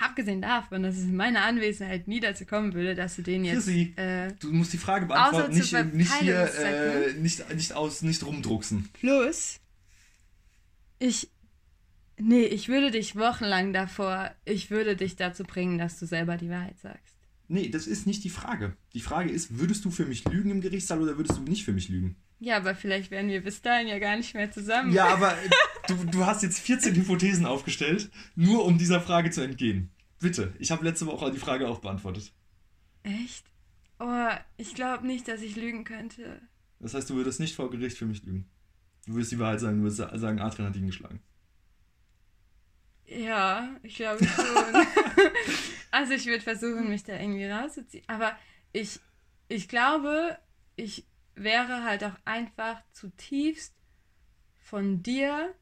[0.00, 3.64] abgesehen davon, dass es in meiner Anwesenheit nie dazu kommen würde, dass du den jetzt.
[3.64, 8.24] Chrissy, Äh, Du musst die Frage beantworten, nicht, nicht hier, äh, nicht, nicht aus, nicht
[8.24, 8.88] rumdrucksen.
[8.92, 9.60] plus,
[10.98, 11.28] ich.
[12.18, 14.30] Nee, ich würde dich wochenlang davor.
[14.44, 17.16] Ich würde dich dazu bringen, dass du selber die Wahrheit sagst.
[17.48, 18.76] Nee, das ist nicht die Frage.
[18.94, 21.72] Die Frage ist, würdest du für mich lügen im Gerichtssaal oder würdest du nicht für
[21.72, 22.16] mich lügen?
[22.44, 24.92] Ja, aber vielleicht wären wir bis dahin ja gar nicht mehr zusammen.
[24.92, 25.36] Ja, aber
[25.86, 29.90] du, du hast jetzt 14 Hypothesen aufgestellt, nur um dieser Frage zu entgehen.
[30.18, 32.32] Bitte, ich habe letzte Woche die Frage auch beantwortet.
[33.04, 33.44] Echt?
[34.00, 36.40] Oh, ich glaube nicht, dass ich lügen könnte.
[36.80, 38.48] Das heißt, du würdest nicht vor Gericht für mich lügen.
[39.06, 41.20] Du würdest die Wahrheit sagen, du würdest sa- sagen, Adrian hat ihn geschlagen.
[43.06, 44.44] Ja, ich glaube schon.
[45.92, 48.04] also ich würde versuchen, mich da irgendwie rauszuziehen.
[48.08, 48.36] Aber
[48.72, 48.98] ich,
[49.48, 50.38] ich glaube,
[50.76, 53.74] ich wäre halt auch einfach zutiefst
[54.60, 55.54] von dir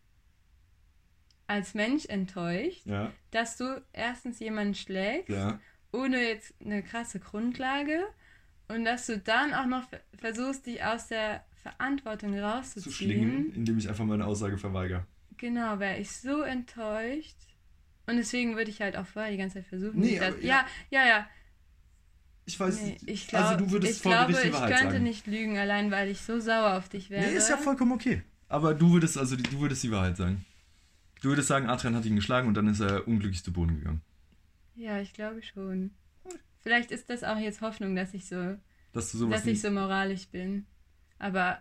[1.47, 5.59] als Mensch enttäuscht, Ja, dass du erstens jemanden schlägst, ja.
[5.93, 8.07] ohne jetzt eine krasse Grundlage
[8.69, 12.93] und dass du dann auch noch ver- versuchst, dich aus der Verantwortung Zu rauszuziehen.
[12.93, 15.07] schlingen, indem ich einfach meine Aussage verweigere.
[15.39, 17.37] Genau, wäre ich so enttäuscht.
[18.07, 20.01] Und deswegen würde ich halt auch vorher die ganze Zeit versuchen.
[20.01, 21.29] Nee, mich da- aber ja, ja, ja.
[22.51, 24.93] Ich weiß Nee, ich glaub, also du würdest ich vor glaube, die ich Wahrheit könnte
[24.95, 25.05] sagen.
[25.05, 27.25] nicht lügen, allein weil ich so sauer auf dich wäre.
[27.25, 28.23] Nee, ist ja vollkommen okay.
[28.49, 30.45] Aber du würdest also die- du würdest die Wahrheit sagen.
[31.23, 34.01] Du würdest sagen, Adrian hat ihn geschlagen und dann ist er unglücklich zu Boden gegangen.
[34.75, 35.91] Ja, ich glaube schon.
[36.63, 38.57] Vielleicht ist das auch jetzt Hoffnung, dass ich so,
[38.93, 40.67] Dass du sowas dass ich so moralisch bin.
[41.19, 41.59] Aber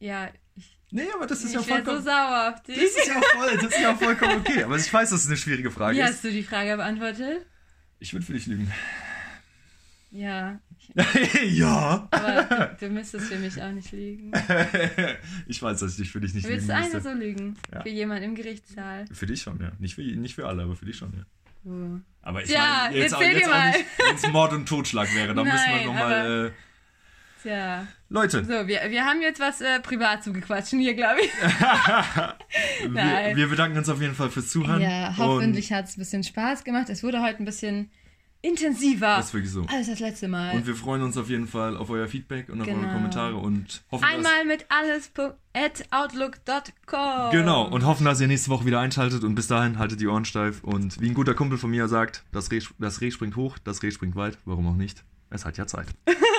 [0.00, 2.02] ja, ich, Nee, aber das ist ich ja wäre so vollkommen.
[2.04, 2.76] sauer auf dich.
[2.76, 4.62] das, ist ja voll, das ist ja vollkommen okay.
[4.62, 6.08] Aber ich weiß, dass es eine schwierige Frage Wie ist.
[6.08, 7.44] hast du die Frage beantwortet?
[7.98, 8.72] Ich würde für dich lügen.
[10.10, 10.58] Ja,
[11.50, 12.08] ja.
[12.10, 14.32] aber du, du müsstest für mich auch nicht lügen.
[15.46, 17.56] ich weiß, dass ich dich für dich nicht Willst lügen du eine so lügen?
[17.72, 17.82] Ja.
[17.82, 19.04] Für jemanden im Gerichtssaal?
[19.12, 19.72] Für dich schon, ja.
[19.78, 21.24] Nicht für, nicht für alle, aber für dich schon, ja.
[21.70, 22.00] Oh.
[22.22, 23.70] Aber ich Ja, meine, jetzt, auch, erzähl jetzt auch mal.
[23.70, 25.34] nicht, wenn es Mord und Totschlag wäre.
[25.34, 26.46] Da müssen wir nochmal.
[26.46, 26.50] Äh,
[27.42, 27.86] Tja.
[28.08, 31.30] Leute, So, wir, wir haben jetzt was äh, privat zu gequatschen hier, glaube ich.
[32.88, 34.80] wir, wir bedanken uns auf jeden Fall fürs Zuhören.
[34.80, 36.88] Ja, hoffentlich hat es ein bisschen Spaß gemacht.
[36.88, 37.90] Es wurde heute ein bisschen
[38.42, 39.16] intensiver.
[39.16, 39.66] Das ist wirklich so.
[39.68, 40.54] als das letzte Mal.
[40.54, 42.80] Und wir freuen uns auf jeden Fall auf euer Feedback und auf Genau.
[42.84, 45.10] eure Kommentare und hoffen, Einmal mit alles
[45.54, 46.50] at outlook.com.
[46.86, 50.06] dass, genau, und hoffen, dass ihr nächste Woche wieder einschaltet und bis dahin haltet die
[50.06, 53.36] Ohren steif und wie ein guter Kumpel von mir sagt, das Reh, das Reh springt
[53.36, 55.04] hoch, das Reh springt weit, warum auch nicht?
[55.30, 55.88] Es hat ja Zeit.